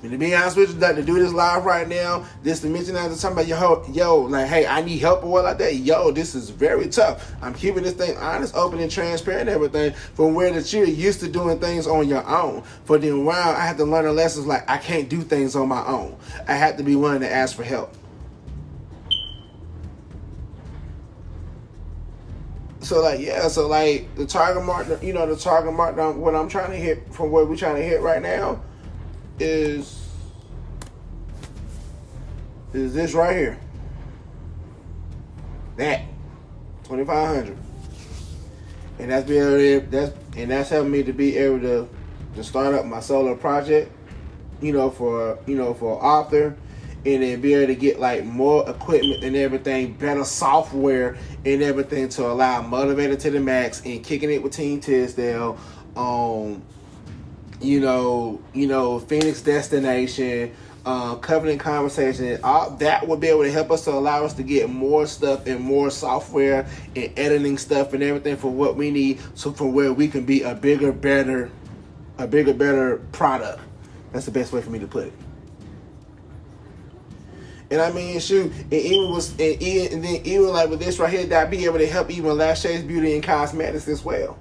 And 0.04 0.12
to 0.12 0.18
be 0.18 0.36
honest 0.36 0.58
with 0.58 0.74
you, 0.74 0.80
like 0.82 0.98
to 0.98 1.02
do 1.02 1.14
this 1.14 1.32
live 1.32 1.64
right 1.64 1.88
now, 1.88 2.26
this 2.44 2.60
to 2.60 2.68
mention 2.68 2.96
that 2.96 3.08
to 3.08 3.16
somebody, 3.16 3.48
yo, 3.48 3.86
yo, 3.90 4.18
like, 4.18 4.48
hey, 4.48 4.68
I 4.68 4.82
need 4.82 4.98
help 4.98 5.24
or 5.24 5.32
what 5.32 5.46
like 5.46 5.58
that. 5.60 5.76
Yo, 5.78 6.12
this 6.12 6.36
is 6.36 6.50
very 6.50 6.90
tough. 6.90 7.34
I'm 7.42 7.54
keeping 7.54 7.84
this 7.84 7.94
thing 7.94 8.18
honest, 8.18 8.54
open, 8.54 8.80
and 8.80 8.92
transparent, 8.92 9.48
everything 9.48 9.94
from 10.14 10.34
where 10.34 10.52
that 10.52 10.74
you're 10.74 10.84
used 10.84 11.22
to 11.22 11.30
doing 11.30 11.58
things 11.58 11.88
on 11.88 12.10
your 12.10 12.28
own. 12.28 12.64
For 12.84 12.98
then 12.98 13.24
while 13.24 13.56
I 13.56 13.66
had 13.66 13.78
to 13.78 13.86
learn 13.86 14.04
the 14.04 14.12
lessons 14.12 14.46
like 14.46 14.70
I 14.70 14.78
can't 14.78 15.08
do 15.08 15.22
things 15.22 15.56
on 15.56 15.70
my 15.70 15.86
own. 15.86 16.18
I 16.50 16.56
had 16.56 16.78
to 16.80 16.84
be 16.84 16.98
willing 16.98 17.22
to 17.22 17.32
ask 17.32 17.56
for 17.56 17.64
help. 17.64 17.96
so 22.82 23.02
like 23.02 23.22
yeah, 23.22 23.48
so 23.48 23.70
like 23.70 24.14
the 24.16 24.26
target 24.26 24.66
market, 24.66 25.02
you 25.02 25.14
know, 25.14 25.26
the 25.26 25.38
target 25.38 25.74
market, 25.74 26.18
what 26.18 26.36
I'm 26.36 26.50
trying 26.50 26.72
to 26.72 26.78
hit 26.78 27.08
from 27.14 27.32
where 27.32 27.46
we're 27.46 27.56
trying 27.56 27.78
to 27.78 27.82
hit 27.82 28.02
right 28.02 28.22
now 28.22 28.62
is 29.40 30.10
is 32.74 32.94
this 32.94 33.14
right 33.14 33.36
here. 33.36 33.60
That 35.78 36.02
twenty 36.84 37.06
five 37.06 37.36
hundred, 37.36 37.58
and 39.00 39.12
that's 39.12 39.28
be 39.28 39.38
able 39.38 39.88
that's 39.90 40.16
and 40.36 40.52
that's 40.52 40.70
helping 40.70 40.92
me 40.92 41.04
to 41.04 41.14
be 41.14 41.38
able 41.38 41.60
to 41.62 41.90
to 42.36 42.44
start 42.44 42.74
up 42.74 42.86
my 42.86 43.00
solo 43.00 43.36
project. 43.36 43.92
You 44.62 44.74
know, 44.74 44.90
for 44.90 45.38
you 45.46 45.56
know 45.56 45.74
for 45.74 46.04
author, 46.04 46.56
and 47.06 47.24
then 47.24 47.42
be 47.42 47.54
able 47.54 47.68
to 47.68 47.76
get 47.76 48.00
like 48.00 48.24
more 48.24 48.68
equipment 48.70 49.24
and 49.24 49.36
everything, 49.36 49.94
better 49.94 50.24
software 50.24 51.18
and 51.46 51.62
everything 51.62 52.10
to 52.10 52.28
allow 52.28 52.62
motivated 52.62 53.20
to 53.22 53.32
the 53.32 53.40
max 53.40 53.82
and 53.86 54.04
kicking 54.04 54.32
it 54.32 54.42
with 54.42 54.54
Team 54.54 54.80
Tisdale. 54.80 55.58
Um, 55.96 56.64
you 57.64 57.80
know, 57.80 58.42
you 58.54 58.68
know, 58.68 59.00
Phoenix 59.00 59.42
Destination, 59.42 60.54
uh, 60.86 61.16
Covenant 61.16 61.60
Conversation, 61.60 62.40
all 62.44 62.72
that 62.72 63.08
would 63.08 63.20
be 63.20 63.28
able 63.28 63.44
to 63.44 63.52
help 63.52 63.72
us 63.72 63.86
to 63.86 63.92
allow 63.92 64.26
us 64.26 64.34
to 64.34 64.44
get 64.44 64.70
more 64.70 65.06
stuff 65.08 65.48
and 65.48 65.62
more 65.62 65.90
software 65.90 66.68
and 66.96 67.12
editing 67.18 67.58
stuff 67.58 67.94
and 67.94 68.04
everything 68.04 68.36
for 68.36 68.52
what 68.52 68.76
we 68.76 68.92
need, 68.92 69.20
so 69.36 69.52
for 69.52 69.72
where 69.72 69.94
we 69.94 70.08
can 70.08 70.26
be 70.26 70.44
a 70.44 70.54
bigger, 70.54 70.92
better, 70.92 71.50
a 72.18 72.28
bigger, 72.28 72.54
better 72.54 72.98
product. 73.12 73.62
That's 74.12 74.26
the 74.26 74.32
best 74.32 74.52
way 74.52 74.62
for 74.62 74.70
me 74.70 74.80
to 74.80 74.88
put 74.88 75.08
it. 75.08 75.14
And 77.72 77.82
I 77.82 77.92
mean, 77.92 78.20
shoot, 78.20 78.52
and 78.52 78.74
even 78.74 79.10
was, 79.10 79.32
and, 79.32 79.62
even, 79.62 79.94
and 79.94 80.04
then 80.04 80.22
even 80.26 80.50
like 80.50 80.70
with 80.70 80.80
this 80.80 81.00
right 81.00 81.12
here, 81.12 81.26
that 81.26 81.50
be 81.50 81.66
able 81.66 81.80
to 81.80 81.88
help 81.88 82.12
even 82.12 82.38
Last 82.38 82.62
Shades 82.62 82.84
Beauty 82.84 83.16
and 83.16 83.24
Cosmetics 83.24 83.88
as 83.88 84.04
well. 84.06 84.38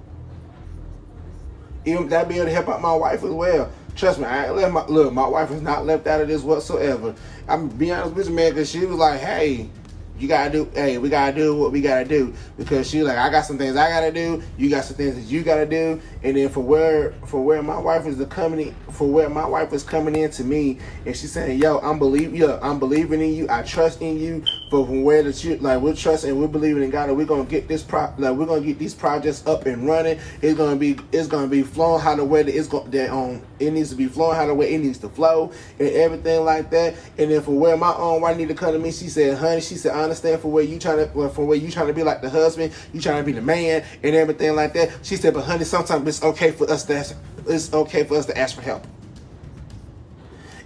Even 1.85 2.07
that 2.09 2.27
being 2.27 2.45
to 2.45 2.51
help 2.51 2.69
out 2.69 2.81
my 2.81 2.95
wife 2.95 3.23
as 3.23 3.29
well. 3.31 3.71
Trust 3.95 4.19
me, 4.19 4.25
I 4.25 4.49
left 4.49 4.73
my 4.73 4.85
look. 4.87 5.13
My 5.13 5.27
wife 5.27 5.51
is 5.51 5.61
not 5.61 5.85
left 5.85 6.07
out 6.07 6.21
of 6.21 6.27
this 6.27 6.41
whatsoever. 6.41 7.13
I'm 7.47 7.69
being 7.69 7.91
honest 7.91 8.15
with 8.15 8.29
you, 8.29 8.35
man, 8.35 8.51
because 8.51 8.69
she 8.71 8.85
was 8.85 8.97
like, 8.97 9.19
"Hey, 9.19 9.69
you 10.23 10.29
gotta 10.29 10.49
do 10.49 10.71
hey 10.73 10.97
we 10.97 11.09
gotta 11.09 11.35
do 11.35 11.53
what 11.53 11.73
we 11.73 11.81
gotta 11.81 12.05
do. 12.05 12.33
Because 12.57 12.89
she 12.89 13.03
like 13.03 13.17
i 13.17 13.29
got 13.29 13.45
some 13.45 13.57
things 13.57 13.75
i 13.75 13.89
gotta 13.89 14.11
do 14.11 14.41
you 14.57 14.69
got 14.69 14.85
some 14.85 14.95
things 14.95 15.15
that 15.15 15.23
you 15.23 15.43
gotta 15.43 15.65
do. 15.65 16.01
And 16.23 16.37
then 16.37 16.47
for 16.47 16.61
where 16.61 17.11
for 17.27 17.43
where 17.43 17.61
my 17.61 17.77
wife 17.77 18.07
is 18.07 18.17
the 18.17 18.25
coming 18.25 18.73
for 18.89 19.07
where 19.07 19.29
my 19.29 19.45
wife 19.45 19.73
is 19.73 19.83
coming 19.83 20.15
in 20.15 20.31
to 20.31 20.43
me 20.45 20.79
and 21.05 21.15
she's 21.15 21.33
saying 21.33 21.59
yo 21.59 21.79
i'm 21.79 21.99
believing 21.99 22.35
yo 22.35 22.57
i'm 22.61 22.79
believing 22.79 23.19
in 23.21 23.33
you 23.33 23.47
i 23.49 23.61
trust 23.63 24.01
in 24.01 24.17
you. 24.17 24.43
But 24.71 24.85
from 24.85 25.03
where 25.03 25.21
that 25.23 25.43
you 25.43 25.57
like 25.57 25.81
we're 25.81 25.93
trusting 25.93 26.39
we're 26.39 26.47
believing 26.47 26.83
in 26.83 26.89
god 26.89 27.09
and 27.09 27.17
we're 27.17 27.25
gonna 27.25 27.43
get 27.43 27.67
this 27.67 27.83
pro 27.83 28.13
like 28.17 28.35
we're 28.35 28.45
gonna 28.45 28.61
get 28.61 28.79
these 28.79 28.95
projects 28.95 29.45
up 29.45 29.65
and 29.65 29.85
running. 29.85 30.19
It's 30.41 30.57
gonna 30.57 30.77
be 30.77 30.97
it's 31.11 31.27
gonna 31.27 31.47
be 31.47 31.63
flowing 31.63 32.01
how 32.01 32.15
the 32.15 32.23
way 32.23 32.43
that 32.43 32.57
it's 32.57 32.69
going 32.69 32.89
that 32.91 33.09
um 33.09 33.41
it 33.59 33.71
needs 33.71 33.89
to 33.89 33.95
be 33.95 34.07
flowing 34.07 34.37
how 34.37 34.45
the 34.45 34.53
way 34.53 34.73
it 34.73 34.77
needs 34.79 34.99
to 34.99 35.09
flow 35.09 35.51
and 35.79 35.89
everything 35.89 36.45
like 36.45 36.69
that. 36.69 36.95
And 37.17 37.29
then 37.29 37.41
for 37.41 37.51
where 37.51 37.75
my 37.75 37.93
own 37.93 38.21
wife 38.21 38.37
need 38.37 38.47
to 38.47 38.55
come 38.55 38.71
to 38.71 38.79
me 38.79 38.91
she 38.91 39.09
said 39.09 39.37
honey 39.37 39.61
she 39.61 39.75
said 39.75 39.95
honestly 39.95 40.12
understand 40.13 40.41
for 40.41 40.49
where 40.49 40.63
you 40.63 40.79
trying 40.79 40.97
to 40.97 41.29
from 41.29 41.47
where 41.47 41.57
you 41.57 41.71
trying 41.71 41.87
to 41.87 41.93
be 41.93 42.03
like 42.03 42.21
the 42.21 42.29
husband, 42.29 42.71
you 42.93 43.01
trying 43.01 43.17
to 43.17 43.25
be 43.25 43.31
the 43.31 43.41
man 43.41 43.83
and 44.03 44.15
everything 44.15 44.55
like 44.55 44.73
that. 44.73 44.91
She 45.01 45.15
said, 45.15 45.33
but 45.33 45.43
honey, 45.43 45.65
sometimes 45.65 46.07
it's 46.07 46.23
okay 46.23 46.51
for 46.51 46.69
us 46.69 46.85
to 46.85 46.97
ask, 46.97 47.15
it's 47.47 47.73
okay 47.73 48.03
for 48.03 48.15
us 48.15 48.27
to 48.27 48.37
ask 48.37 48.55
for 48.55 48.61
help. 48.61 48.85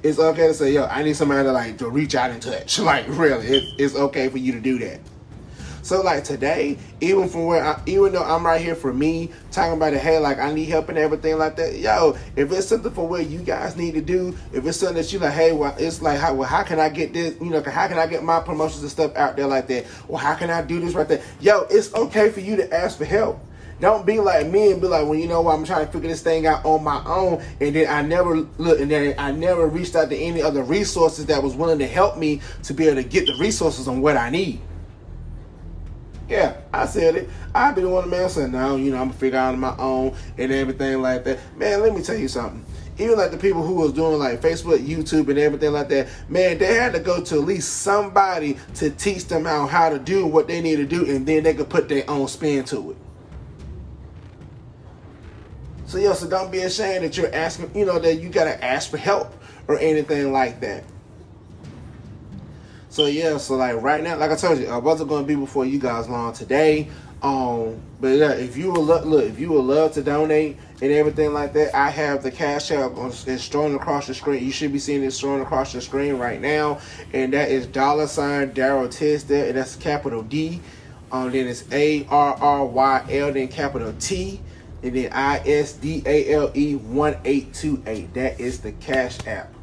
It's 0.03 0.19
okay 0.19 0.47
to 0.47 0.53
say, 0.53 0.73
yo, 0.73 0.85
I 0.85 1.01
need 1.03 1.15
somebody 1.15 1.43
to 1.43 1.51
like 1.51 1.77
to 1.79 1.89
reach 1.89 2.13
out 2.15 2.29
and 2.31 2.41
touch. 2.41 2.79
Like 2.87 3.05
really, 3.07 3.47
it, 3.47 3.63
it's 3.77 3.95
okay 3.95 4.29
for 4.29 4.37
you 4.37 4.51
to 4.51 4.59
do 4.59 4.77
that. 4.79 4.99
So 5.87 6.01
like 6.01 6.25
today, 6.25 6.77
even 6.99 7.29
from 7.29 7.45
where 7.45 7.63
I, 7.63 7.81
even 7.85 8.11
though 8.11 8.21
I'm 8.21 8.45
right 8.45 8.59
here 8.59 8.75
for 8.75 8.91
me 8.91 9.31
talking 9.51 9.71
about 9.71 9.93
it, 9.93 10.01
hey, 10.01 10.19
like 10.19 10.37
I 10.37 10.51
need 10.51 10.65
help 10.65 10.89
and 10.89 10.97
everything 10.97 11.37
like 11.37 11.55
that. 11.55 11.79
Yo, 11.79 12.17
if 12.35 12.51
it's 12.51 12.67
something 12.67 12.91
for 12.91 13.07
what 13.07 13.29
you 13.29 13.39
guys 13.39 13.77
need 13.77 13.93
to 13.93 14.01
do, 14.01 14.35
if 14.51 14.65
it's 14.65 14.79
something 14.79 14.97
that 14.97 15.13
you 15.13 15.19
like, 15.19 15.31
hey, 15.31 15.53
well, 15.53 15.73
it's 15.79 16.01
like 16.01 16.19
how 16.19 16.33
well, 16.33 16.49
how 16.49 16.61
can 16.63 16.77
I 16.77 16.89
get 16.89 17.13
this? 17.13 17.39
You 17.39 17.51
know, 17.51 17.63
how 17.63 17.87
can 17.87 17.97
I 17.97 18.05
get 18.05 18.21
my 18.21 18.41
promotions 18.41 18.81
and 18.81 18.91
stuff 18.91 19.15
out 19.15 19.37
there 19.37 19.47
like 19.47 19.67
that? 19.67 19.85
Well, 20.09 20.17
how 20.17 20.35
can 20.35 20.49
I 20.49 20.61
do 20.61 20.81
this 20.81 20.93
right 20.93 21.07
there? 21.07 21.23
Yo, 21.39 21.61
it's 21.69 21.93
okay 21.93 22.31
for 22.31 22.41
you 22.41 22.57
to 22.57 22.73
ask 22.75 22.97
for 22.97 23.05
help. 23.05 23.39
Don't 23.79 24.05
be 24.05 24.19
like 24.19 24.45
me 24.47 24.73
and 24.73 24.81
be 24.81 24.87
like, 24.87 25.05
well, 25.05 25.15
you 25.15 25.29
know 25.29 25.39
what? 25.39 25.53
I'm 25.53 25.63
trying 25.63 25.85
to 25.85 25.91
figure 25.93 26.09
this 26.09 26.21
thing 26.21 26.47
out 26.47 26.65
on 26.65 26.83
my 26.83 27.01
own, 27.05 27.41
and 27.61 27.73
then 27.73 27.87
I 27.89 28.01
never 28.01 28.35
look, 28.57 28.81
and 28.81 28.91
then 28.91 29.15
I 29.17 29.31
never 29.31 29.67
reached 29.67 29.95
out 29.95 30.09
to 30.09 30.17
any 30.17 30.41
other 30.41 30.63
resources 30.63 31.27
that 31.27 31.41
was 31.41 31.55
willing 31.55 31.79
to 31.79 31.87
help 31.87 32.17
me 32.17 32.41
to 32.63 32.73
be 32.73 32.87
able 32.87 33.01
to 33.01 33.07
get 33.07 33.25
the 33.25 33.37
resources 33.39 33.87
on 33.87 34.01
what 34.01 34.17
I 34.17 34.29
need. 34.29 34.59
Yeah, 36.29 36.57
I 36.73 36.85
said 36.85 37.15
it. 37.15 37.29
I 37.55 37.71
be 37.71 37.81
the 37.81 37.89
one 37.89 38.09
man 38.09 38.29
saying, 38.29 38.51
no, 38.51 38.75
you 38.75 38.91
know, 38.91 38.97
I'm 38.97 39.07
gonna 39.07 39.19
figure 39.19 39.39
out 39.39 39.53
on 39.53 39.59
my 39.59 39.75
own 39.77 40.15
and 40.37 40.51
everything 40.51 41.01
like 41.01 41.23
that. 41.23 41.39
Man, 41.57 41.81
let 41.81 41.95
me 41.95 42.01
tell 42.01 42.17
you 42.17 42.27
something. 42.27 42.65
Even 42.97 43.15
like 43.17 43.31
the 43.31 43.37
people 43.37 43.63
who 43.63 43.75
was 43.75 43.93
doing 43.93 44.17
like 44.19 44.41
Facebook, 44.41 44.85
YouTube, 44.85 45.29
and 45.29 45.37
everything 45.37 45.71
like 45.71 45.87
that, 45.89 46.09
man, 46.27 46.57
they 46.57 46.73
had 46.73 46.93
to 46.93 46.99
go 46.99 47.23
to 47.23 47.35
at 47.35 47.41
least 47.41 47.81
somebody 47.81 48.57
to 48.75 48.89
teach 48.89 49.25
them 49.25 49.45
how, 49.45 49.67
how 49.67 49.89
to 49.89 49.99
do 49.99 50.25
what 50.25 50.47
they 50.47 50.61
need 50.61 50.77
to 50.77 50.85
do, 50.85 51.05
and 51.05 51.25
then 51.25 51.43
they 51.43 51.53
could 51.53 51.69
put 51.69 51.87
their 51.87 52.09
own 52.09 52.27
spin 52.27 52.65
to 52.65 52.91
it. 52.91 52.97
So 55.85 55.99
yo, 55.99 56.13
so 56.13 56.27
don't 56.27 56.51
be 56.51 56.59
ashamed 56.59 57.05
that 57.05 57.15
you're 57.15 57.33
asking, 57.33 57.71
you 57.73 57.85
know, 57.85 57.99
that 57.99 58.15
you 58.15 58.29
gotta 58.29 58.61
ask 58.63 58.89
for 58.89 58.97
help 58.97 59.33
or 59.69 59.79
anything 59.79 60.33
like 60.33 60.59
that. 60.59 60.83
So 62.97 63.05
yeah, 63.05 63.37
so 63.37 63.57
like 63.57 63.79
right 63.83 64.01
now, 64.01 64.17
like 64.17 64.31
I 64.31 64.35
told 64.35 64.57
you, 64.57 64.69
I 64.69 64.77
wasn't 64.77 65.09
gonna 65.09 65.23
be 65.23 65.35
before 65.35 65.67
you 65.67 65.77
guys 65.77 66.09
long 66.09 66.33
today. 66.33 66.87
Um, 67.21 67.79
but 68.01 68.07
yeah, 68.07 68.31
if 68.31 68.57
you 68.57 68.71
would 68.71 68.81
look, 68.81 69.05
look, 69.05 69.23
if 69.23 69.39
you 69.39 69.51
would 69.51 69.65
love 69.65 69.91
to 69.91 70.01
donate 70.01 70.57
and 70.81 70.91
everything 70.91 71.31
like 71.31 71.53
that, 71.53 71.75
I 71.75 71.91
have 71.91 72.23
the 72.23 72.31
cash 72.31 72.71
app 72.71 72.97
on 72.97 73.11
it's 73.11 73.43
strung 73.43 73.75
across 73.75 74.07
the 74.07 74.15
screen. 74.15 74.43
You 74.43 74.51
should 74.51 74.73
be 74.73 74.79
seeing 74.79 75.03
it 75.03 75.11
strung 75.11 75.41
across 75.41 75.73
the 75.73 75.79
screen 75.79 76.17
right 76.17 76.41
now, 76.41 76.79
and 77.13 77.31
that 77.33 77.51
is 77.51 77.67
dollar 77.67 78.07
sign 78.07 78.53
Darryl 78.53 78.91
Tisdale, 78.91 79.49
and 79.49 79.57
that's 79.57 79.75
capital 79.75 80.23
D. 80.23 80.59
Um, 81.11 81.31
then 81.31 81.45
it's 81.45 81.71
A 81.71 82.03
R 82.09 82.33
R 82.33 82.65
Y 82.65 83.05
L, 83.11 83.31
then 83.31 83.47
capital 83.47 83.93
T 83.99 84.41
and 84.81 84.95
then 84.95 85.13
I 85.13 85.37
S 85.47 85.73
D 85.73 86.01
A 86.03 86.33
L 86.33 86.51
E 86.55 86.77
1828. 86.77 88.13
That 88.15 88.39
is 88.39 88.61
the 88.61 88.71
Cash 88.71 89.19
App. 89.27 89.53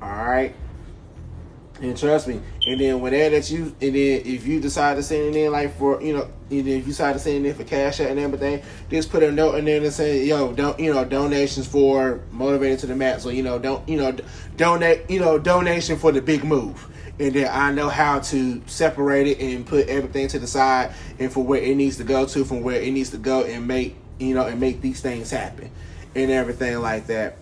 All 0.00 0.08
right. 0.08 0.54
And 1.80 1.96
trust 1.96 2.26
me. 2.26 2.40
And 2.66 2.80
then 2.80 3.00
whenever 3.00 3.36
that 3.36 3.50
you, 3.50 3.66
and 3.80 3.94
then 3.94 4.22
if 4.24 4.46
you 4.46 4.60
decide 4.60 4.96
to 4.96 5.02
send 5.02 5.34
it 5.34 5.38
in, 5.38 5.52
like 5.52 5.76
for 5.78 6.02
you 6.02 6.12
know, 6.12 6.28
and 6.50 6.66
if 6.66 6.66
you 6.66 6.82
decide 6.82 7.12
to 7.12 7.18
send 7.18 7.46
it 7.46 7.48
in 7.48 7.54
for 7.54 7.64
Cash 7.64 8.00
App 8.00 8.10
and 8.10 8.18
everything, 8.18 8.62
just 8.90 9.10
put 9.10 9.22
a 9.22 9.30
note 9.30 9.54
in 9.56 9.64
there 9.64 9.80
and 9.80 9.92
say, 9.92 10.24
yo, 10.24 10.52
don't 10.52 10.78
you 10.80 10.92
know, 10.92 11.04
donations 11.04 11.68
for 11.68 12.20
motivated 12.32 12.80
to 12.80 12.86
the 12.86 12.96
max, 12.96 13.22
So 13.22 13.28
you 13.28 13.42
know, 13.44 13.58
don't 13.58 13.88
you 13.88 13.96
know, 13.96 14.16
donate, 14.56 15.08
you 15.08 15.20
know, 15.20 15.38
donation 15.38 15.96
for 15.98 16.10
the 16.10 16.20
big 16.20 16.42
move. 16.42 16.88
And 17.20 17.32
then 17.32 17.48
I 17.50 17.72
know 17.72 17.88
how 17.88 18.20
to 18.20 18.62
separate 18.66 19.26
it 19.26 19.40
and 19.40 19.66
put 19.66 19.88
everything 19.88 20.28
to 20.28 20.38
the 20.38 20.46
side 20.46 20.92
and 21.18 21.32
for 21.32 21.44
where 21.44 21.60
it 21.60 21.76
needs 21.76 21.96
to 21.98 22.04
go 22.04 22.26
to, 22.26 22.44
from 22.44 22.62
where 22.62 22.80
it 22.80 22.92
needs 22.92 23.10
to 23.10 23.18
go, 23.18 23.44
and 23.44 23.66
make 23.68 23.96
you 24.18 24.34
know, 24.34 24.46
and 24.46 24.58
make 24.58 24.80
these 24.80 25.00
things 25.00 25.30
happen 25.30 25.70
and 26.16 26.30
everything 26.30 26.80
like 26.80 27.06
that. 27.06 27.36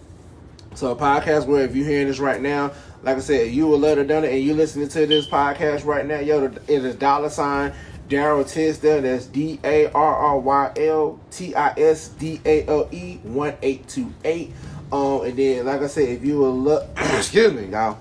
So 0.75 0.95
podcast 0.95 1.47
where 1.47 1.65
if 1.65 1.75
you're 1.75 1.87
hearing 1.87 2.07
this 2.07 2.19
right 2.19 2.41
now, 2.41 2.73
like 3.03 3.17
I 3.17 3.21
said, 3.21 3.53
you 3.53 3.67
will 3.67 3.79
love 3.79 3.99
her 3.99 4.05
done 4.05 4.25
it 4.25 4.33
and 4.33 4.43
you 4.43 4.55
listening 4.55 4.89
to 4.89 5.07
this 5.07 5.29
podcast 5.29 5.85
right 5.85 6.07
now, 6.07 6.19
yo, 6.19 6.45
it 6.45 6.63
is 6.69 6.95
dollar 6.97 7.31
sign 7.31 7.73
Darryl 8.09 8.49
Tisdale. 8.49 9.03
That's 9.03 9.27
D 9.27 9.59
A 9.65 9.91
R 9.91 10.17
R 10.17 10.39
Y 10.39 10.73
L 10.77 11.21
T 11.31 11.55
I 11.55 11.75
S 11.77 12.09
D 12.09 12.41
A 12.45 12.67
L 12.67 12.89
E 12.93 13.19
one 13.23 13.55
eight 13.63 13.87
two 13.89 14.13
eight. 14.25 14.53
Um, 14.93 15.23
and 15.25 15.37
then 15.37 15.67
like 15.67 15.83
I 15.83 15.87
said, 15.87 16.09
if 16.09 16.25
you 16.25 16.39
will 16.39 16.57
look, 16.57 16.89
excuse 16.97 17.53
me, 17.53 17.67
y'all. 17.67 17.99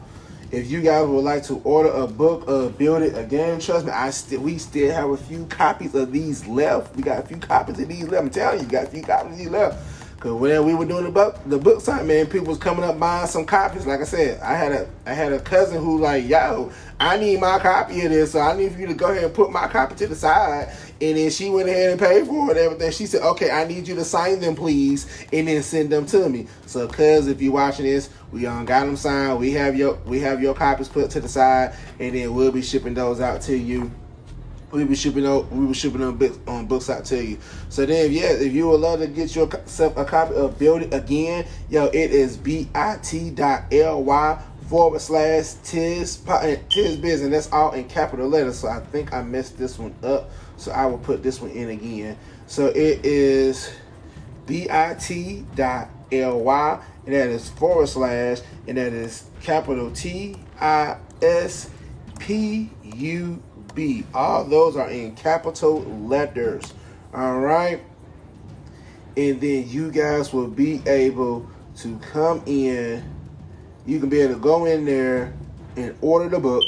If 0.52 0.70
you 0.70 0.82
guys 0.82 1.06
would 1.08 1.24
like 1.24 1.44
to 1.46 1.56
order 1.64 1.90
a 1.90 2.08
book 2.08 2.48
or 2.48 2.70
build 2.70 3.02
it 3.02 3.18
again, 3.18 3.60
trust 3.60 3.86
me, 3.86 3.92
I 3.92 4.12
still 4.12 4.42
we 4.42 4.58
still 4.60 4.94
have 4.94 5.10
a 5.10 5.18
few 5.18 5.46
copies 5.48 5.96
of 5.96 6.12
these 6.12 6.46
left. 6.48 6.96
We 6.96 7.04
got 7.04 7.24
a 7.24 7.28
few 7.28 7.38
copies 7.38 7.80
of 7.80 7.88
these 7.88 8.08
left. 8.08 8.24
I'm 8.24 8.30
telling 8.30 8.60
you, 8.60 8.66
you 8.66 8.72
got 8.72 8.86
a 8.86 8.88
few 8.88 9.02
copies 9.02 9.34
of 9.34 9.38
these 9.40 9.50
left. 9.50 10.05
Cause 10.26 10.42
when 10.42 10.66
we 10.66 10.74
were 10.74 10.86
doing 10.86 11.04
the 11.04 11.12
book 11.12 11.38
the 11.46 11.60
book 11.60 11.82
sign, 11.82 12.08
man, 12.08 12.26
people 12.26 12.48
was 12.48 12.58
coming 12.58 12.84
up 12.84 13.00
buying 13.00 13.28
some 13.28 13.46
copies. 13.46 13.86
Like 13.86 14.00
I 14.00 14.06
said, 14.06 14.42
I 14.42 14.56
had 14.56 14.72
a 14.72 14.90
I 15.06 15.14
had 15.14 15.32
a 15.32 15.40
cousin 15.40 15.80
who 15.80 16.00
like, 16.00 16.28
yo, 16.28 16.72
I 17.00 17.16
need 17.18 17.40
my 17.40 17.60
copy 17.60 18.04
of 18.04 18.10
this, 18.10 18.32
so 18.32 18.40
I 18.40 18.58
need 18.58 18.72
for 18.72 18.80
you 18.80 18.88
to 18.88 18.96
go 18.96 19.12
ahead 19.12 19.24
and 19.24 19.32
put 19.32 19.52
my 19.52 19.68
copy 19.68 19.94
to 19.98 20.08
the 20.08 20.16
side. 20.16 20.76
And 21.00 21.16
then 21.16 21.30
she 21.30 21.52
went 21.52 21.70
ahead 21.70 21.92
and 21.92 22.00
paid 22.00 22.26
for 22.26 22.50
it 22.50 22.58
and 22.58 22.60
everything. 22.60 22.92
She 22.92 23.06
said, 23.06 23.22
okay, 23.22 23.52
I 23.52 23.66
need 23.66 23.88
you 23.88 23.94
to 23.94 24.04
sign 24.04 24.40
them, 24.40 24.56
please, 24.56 25.06
and 25.32 25.48
then 25.48 25.62
send 25.62 25.92
them 25.92 26.08
to 26.08 26.28
me. 26.28 26.48
So, 26.66 26.88
cuz 26.88 27.28
if 27.28 27.40
you're 27.40 27.54
watching 27.54 27.86
this, 27.86 28.10
we 28.32 28.48
um 28.48 28.66
got 28.66 28.88
them 28.88 28.96
signed. 28.96 29.38
We 29.38 29.52
have 29.52 29.76
your 29.76 30.00
we 30.08 30.22
have 30.22 30.42
your 30.42 30.56
copies 30.56 30.88
put 30.88 31.12
to 31.12 31.20
the 31.20 31.30
side, 31.30 31.76
and 32.00 32.16
then 32.16 32.34
we'll 32.34 32.52
be 32.52 32.64
shipping 32.64 32.96
those 32.96 33.22
out 33.22 33.42
to 33.42 33.56
you 33.56 33.92
we 34.72 34.84
be 34.84 34.96
shipping 34.96 35.26
out 35.26 35.52
we 35.52 35.68
be 35.68 35.74
shipping 35.74 36.02
on 36.02 36.18
books 36.18 36.38
on 36.48 36.66
books 36.66 36.90
out 36.90 37.06
to 37.06 37.24
you. 37.24 37.38
So 37.70 37.86
then 37.86 38.12
yeah, 38.12 38.32
if 38.32 38.54
you 38.54 38.68
would 38.70 38.82
love 38.82 39.00
to 39.00 39.08
get 39.08 39.36
yourself 39.36 39.96
a 39.98 40.06
copy 40.06 40.36
of 40.36 40.58
Build 40.60 40.82
It 40.84 40.94
Again, 40.94 41.46
yo, 41.70 41.86
it 41.86 42.12
is 42.12 42.38
bit.ly 42.38 42.80
forward 44.68 45.00
slash 45.00 45.54
tis 45.64 46.18
tis 46.70 46.98
biz 46.98 47.22
and 47.22 47.34
that's 47.34 47.52
all 47.52 47.72
in 47.72 47.86
capital 47.86 48.28
letters. 48.28 48.60
So 48.60 48.68
I 48.68 48.80
think 48.80 49.14
I 49.14 49.22
messed 49.22 49.58
this 49.58 49.78
one 49.78 49.94
up. 50.04 50.32
So 50.58 50.72
I 50.72 50.86
will 50.86 50.98
put 50.98 51.22
this 51.22 51.40
one 51.42 51.52
in 51.52 51.70
again. 51.70 52.18
So 52.48 52.68
it 52.68 53.06
is 53.06 53.72
bit.ly 54.46 55.90
and 57.06 57.14
that 57.14 57.30
is 57.30 57.50
forward 57.50 57.88
slash 57.88 58.40
and 58.68 58.78
that 58.78 58.94
is 58.94 59.26
capital 59.42 59.92
T 59.92 60.36
I 60.60 60.98
S 61.22 61.70
P 62.20 62.70
U 62.84 63.44
B. 63.76 64.06
All 64.14 64.46
those 64.46 64.76
are 64.76 64.90
in 64.90 65.16
capital 65.16 65.82
letters. 65.84 66.74
All 67.14 67.40
right. 67.40 67.82
And 69.18 69.40
then 69.40 69.70
you 69.70 69.92
guys 69.92 70.34
will 70.34 70.48
be 70.48 70.82
able 70.88 71.48
to 71.78 71.98
come 72.00 72.42
in. 72.46 73.04
You 73.86 74.00
can 74.00 74.10
be 74.10 74.22
able 74.22 74.34
to 74.34 74.40
go 74.40 74.66
in 74.66 74.86
there 74.86 75.34
and 75.76 75.96
order 76.02 76.30
the 76.30 76.40
book, 76.40 76.64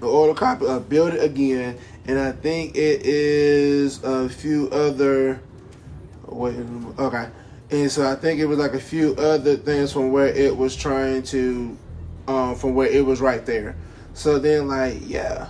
The 0.00 0.06
order 0.06 0.34
copy 0.34 0.66
of 0.66 0.88
Build 0.88 1.14
It 1.14 1.22
Again. 1.22 1.78
And 2.06 2.18
I 2.18 2.32
think 2.32 2.76
it 2.76 3.02
is 3.04 4.02
a 4.04 4.28
few 4.28 4.68
other. 4.70 5.40
Wait, 6.26 6.56
okay. 6.98 7.28
And 7.70 7.90
so 7.90 8.08
I 8.08 8.14
think 8.14 8.38
it 8.38 8.46
was 8.46 8.58
like 8.58 8.74
a 8.74 8.80
few 8.80 9.14
other 9.16 9.56
things 9.56 9.92
from 9.92 10.12
where 10.12 10.28
it 10.28 10.56
was 10.56 10.76
trying 10.76 11.22
to, 11.24 11.76
um, 12.28 12.54
from 12.54 12.74
where 12.74 12.88
it 12.88 13.04
was 13.04 13.20
right 13.20 13.44
there. 13.44 13.74
So 14.14 14.38
then, 14.38 14.68
like, 14.68 14.98
yeah. 15.04 15.48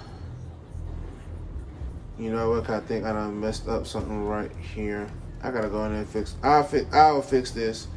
You 2.18 2.30
know 2.30 2.50
what? 2.50 2.70
I 2.70 2.80
think 2.80 3.04
I 3.04 3.12
done 3.12 3.38
messed 3.40 3.68
up 3.68 3.86
something 3.86 4.24
right 4.24 4.50
here. 4.74 5.06
I 5.42 5.50
gotta 5.50 5.68
go 5.68 5.84
in 5.84 5.92
and 5.92 6.08
fix. 6.08 6.34
I'll 6.42 6.64
fix. 6.64 6.92
I'll 6.94 7.22
fix 7.22 7.50
this. 7.50 7.88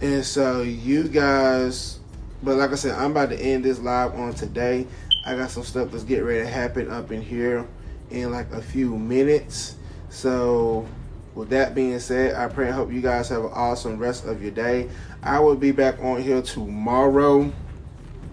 And 0.00 0.24
so 0.24 0.62
you 0.62 1.08
guys, 1.08 2.00
but 2.42 2.56
like 2.56 2.70
I 2.70 2.74
said, 2.74 2.92
I'm 2.92 3.10
about 3.10 3.30
to 3.30 3.38
end 3.38 3.64
this 3.64 3.78
live 3.78 4.14
on 4.14 4.32
today. 4.34 4.86
I 5.26 5.36
got 5.36 5.50
some 5.50 5.62
stuff 5.62 5.90
that's 5.90 6.04
getting 6.04 6.24
ready 6.24 6.40
to 6.40 6.48
happen 6.48 6.90
up 6.90 7.12
in 7.12 7.20
here 7.20 7.66
in 8.10 8.30
like 8.30 8.50
a 8.52 8.62
few 8.62 8.96
minutes. 8.96 9.76
So 10.08 10.86
with 11.34 11.50
that 11.50 11.74
being 11.74 11.98
said, 11.98 12.34
I 12.34 12.48
pray 12.48 12.66
and 12.66 12.74
hope 12.74 12.90
you 12.90 13.02
guys 13.02 13.28
have 13.28 13.44
an 13.44 13.50
awesome 13.52 13.98
rest 13.98 14.24
of 14.24 14.40
your 14.40 14.52
day. 14.52 14.88
I 15.22 15.38
will 15.40 15.56
be 15.56 15.72
back 15.72 15.98
on 16.00 16.22
here 16.22 16.40
tomorrow. 16.40 17.52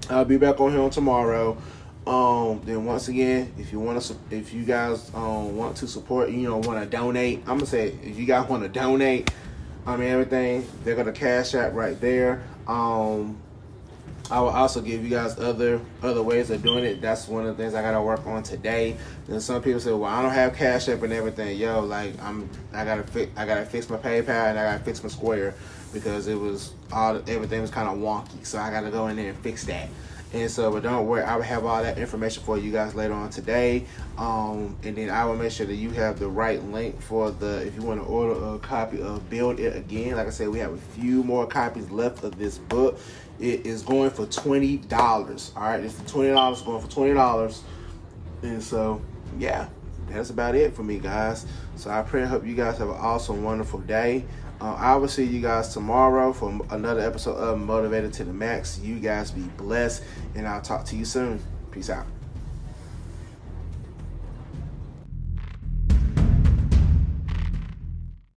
I'll 0.10 0.26
be 0.26 0.38
back 0.38 0.62
on 0.62 0.72
here 0.72 0.82
on 0.82 0.90
tomorrow. 0.90 1.58
Um, 2.06 2.62
then 2.66 2.84
once 2.84 3.08
again, 3.08 3.54
if 3.58 3.72
you 3.72 3.80
want 3.80 4.02
to, 4.02 4.16
if 4.30 4.54
you 4.54 4.64
guys 4.64 5.10
um, 5.14 5.56
want 5.56 5.78
to 5.78 5.88
support, 5.88 6.30
you 6.32 6.50
know, 6.50 6.58
want 6.58 6.84
to 6.84 6.86
donate, 6.86 7.40
I'm 7.40 7.58
gonna 7.58 7.66
say 7.66 7.98
if 8.04 8.18
you 8.18 8.26
guys 8.26 8.50
want 8.50 8.64
to 8.64 8.70
donate, 8.70 9.32
I 9.86 9.96
mean 9.96 10.10
everything, 10.10 10.68
they're 10.84 10.96
gonna 10.96 11.14
Cash 11.14 11.56
App 11.56 11.74
right 11.74 12.00
there. 12.02 12.44
Um, 12.68 13.38
I 14.30 14.40
will 14.40 14.50
also 14.50 14.82
give 14.82 15.04
you 15.04 15.10
guys 15.10 15.38
other 15.38 15.80
other 16.02 16.24
ways 16.24 16.50
of 16.50 16.62
doing 16.62 16.84
it. 16.84 17.02
That's 17.02 17.28
one 17.28 17.46
of 17.46 17.56
the 17.56 17.64
things 17.64 17.74
I 17.74 17.82
gotta 17.82 18.02
work 18.02 18.26
on 18.26 18.44
today. 18.44 18.98
And 19.28 19.42
some 19.42 19.62
people 19.62 19.80
say, 19.80 19.92
"Well, 19.92 20.06
I 20.06 20.22
don't 20.22 20.32
have 20.32 20.56
Cash 20.56 20.90
App 20.90 21.04
and 21.04 21.14
everything." 21.14 21.58
Yo, 21.58 21.82
like 21.82 22.22
I'm, 22.22 22.50
I 22.74 22.84
gotta 22.84 23.30
I 23.38 23.46
gotta 23.46 23.66
fix 23.66 23.90
my 23.90 23.98
PayPal 23.98 24.50
and 24.50 24.60
I 24.60 24.72
gotta 24.72 24.84
fix 24.84 25.04
my 25.04 25.10
Square 25.10 25.56
because 25.94 26.28
it 26.28 26.36
was 26.36 26.74
all 26.92 27.18
everything 27.28 27.62
was 27.62 27.70
kind 27.70 27.88
of 27.88 27.98
wonky. 27.98 28.46
So 28.46 28.60
I 28.60 28.72
gotta 28.72 28.90
go 28.90 29.08
in 29.08 29.16
there 29.18 29.30
and 29.30 29.38
fix 29.40 29.66
that. 29.66 29.88
And 30.34 30.50
so, 30.50 30.72
but 30.72 30.82
don't 30.82 31.06
worry, 31.06 31.22
I 31.22 31.36
will 31.36 31.44
have 31.44 31.64
all 31.64 31.84
that 31.84 32.00
information 32.00 32.42
for 32.42 32.58
you 32.58 32.72
guys 32.72 32.96
later 32.96 33.14
on 33.14 33.30
today. 33.30 33.86
Um, 34.18 34.76
and 34.82 34.96
then 34.96 35.12
I 35.12 35.26
will 35.26 35.36
make 35.36 35.52
sure 35.52 35.68
that 35.68 35.76
you 35.76 35.92
have 35.92 36.18
the 36.18 36.28
right 36.28 36.64
link 36.64 37.00
for 37.00 37.30
the, 37.30 37.66
if 37.68 37.76
you 37.76 37.84
want 37.84 38.02
to 38.02 38.08
order 38.08 38.56
a 38.56 38.58
copy 38.58 39.00
of 39.00 39.30
Build 39.30 39.60
It 39.60 39.76
Again. 39.76 40.16
Like 40.16 40.26
I 40.26 40.32
said, 40.32 40.50
we 40.50 40.58
have 40.58 40.74
a 40.74 40.78
few 40.78 41.24
more 41.24 41.46
copies 41.46 41.92
left 41.92 42.24
of 42.24 42.40
this 42.40 42.58
book. 42.58 43.00
It 43.40 43.66
is 43.66 43.84
going 43.84 44.10
for 44.10 44.26
$20. 44.26 45.52
All 45.56 45.64
right, 45.64 45.80
it's 45.84 46.00
$20, 46.12 46.66
going 46.66 46.82
for 46.82 46.88
$20. 46.88 47.60
And 48.42 48.64
so, 48.64 49.02
yeah, 49.38 49.70
that's 50.10 50.32
about 50.32 50.56
it 50.56 50.76
for 50.76 50.84
me, 50.84 50.98
guys. 50.98 51.46
So 51.76 51.92
I 51.92 52.02
pray 52.02 52.22
and 52.22 52.30
hope 52.30 52.46
you 52.46 52.56
guys 52.56 52.80
have 52.80 52.90
an 52.90 52.96
awesome, 52.98 53.44
wonderful 53.44 53.80
day. 53.82 54.26
Uh, 54.64 54.76
I 54.76 54.96
will 54.96 55.10
see 55.10 55.26
you 55.26 55.42
guys 55.42 55.74
tomorrow 55.74 56.32
for 56.32 56.58
another 56.70 57.02
episode 57.02 57.36
of 57.36 57.60
Motivated 57.60 58.14
to 58.14 58.24
the 58.24 58.32
Max. 58.32 58.80
You 58.80 58.98
guys 58.98 59.30
be 59.30 59.42
blessed, 59.42 60.04
and 60.36 60.48
I'll 60.48 60.62
talk 60.62 60.86
to 60.86 60.96
you 60.96 61.04
soon. 61.04 61.44
Peace 61.72 61.90
out. 61.90 62.06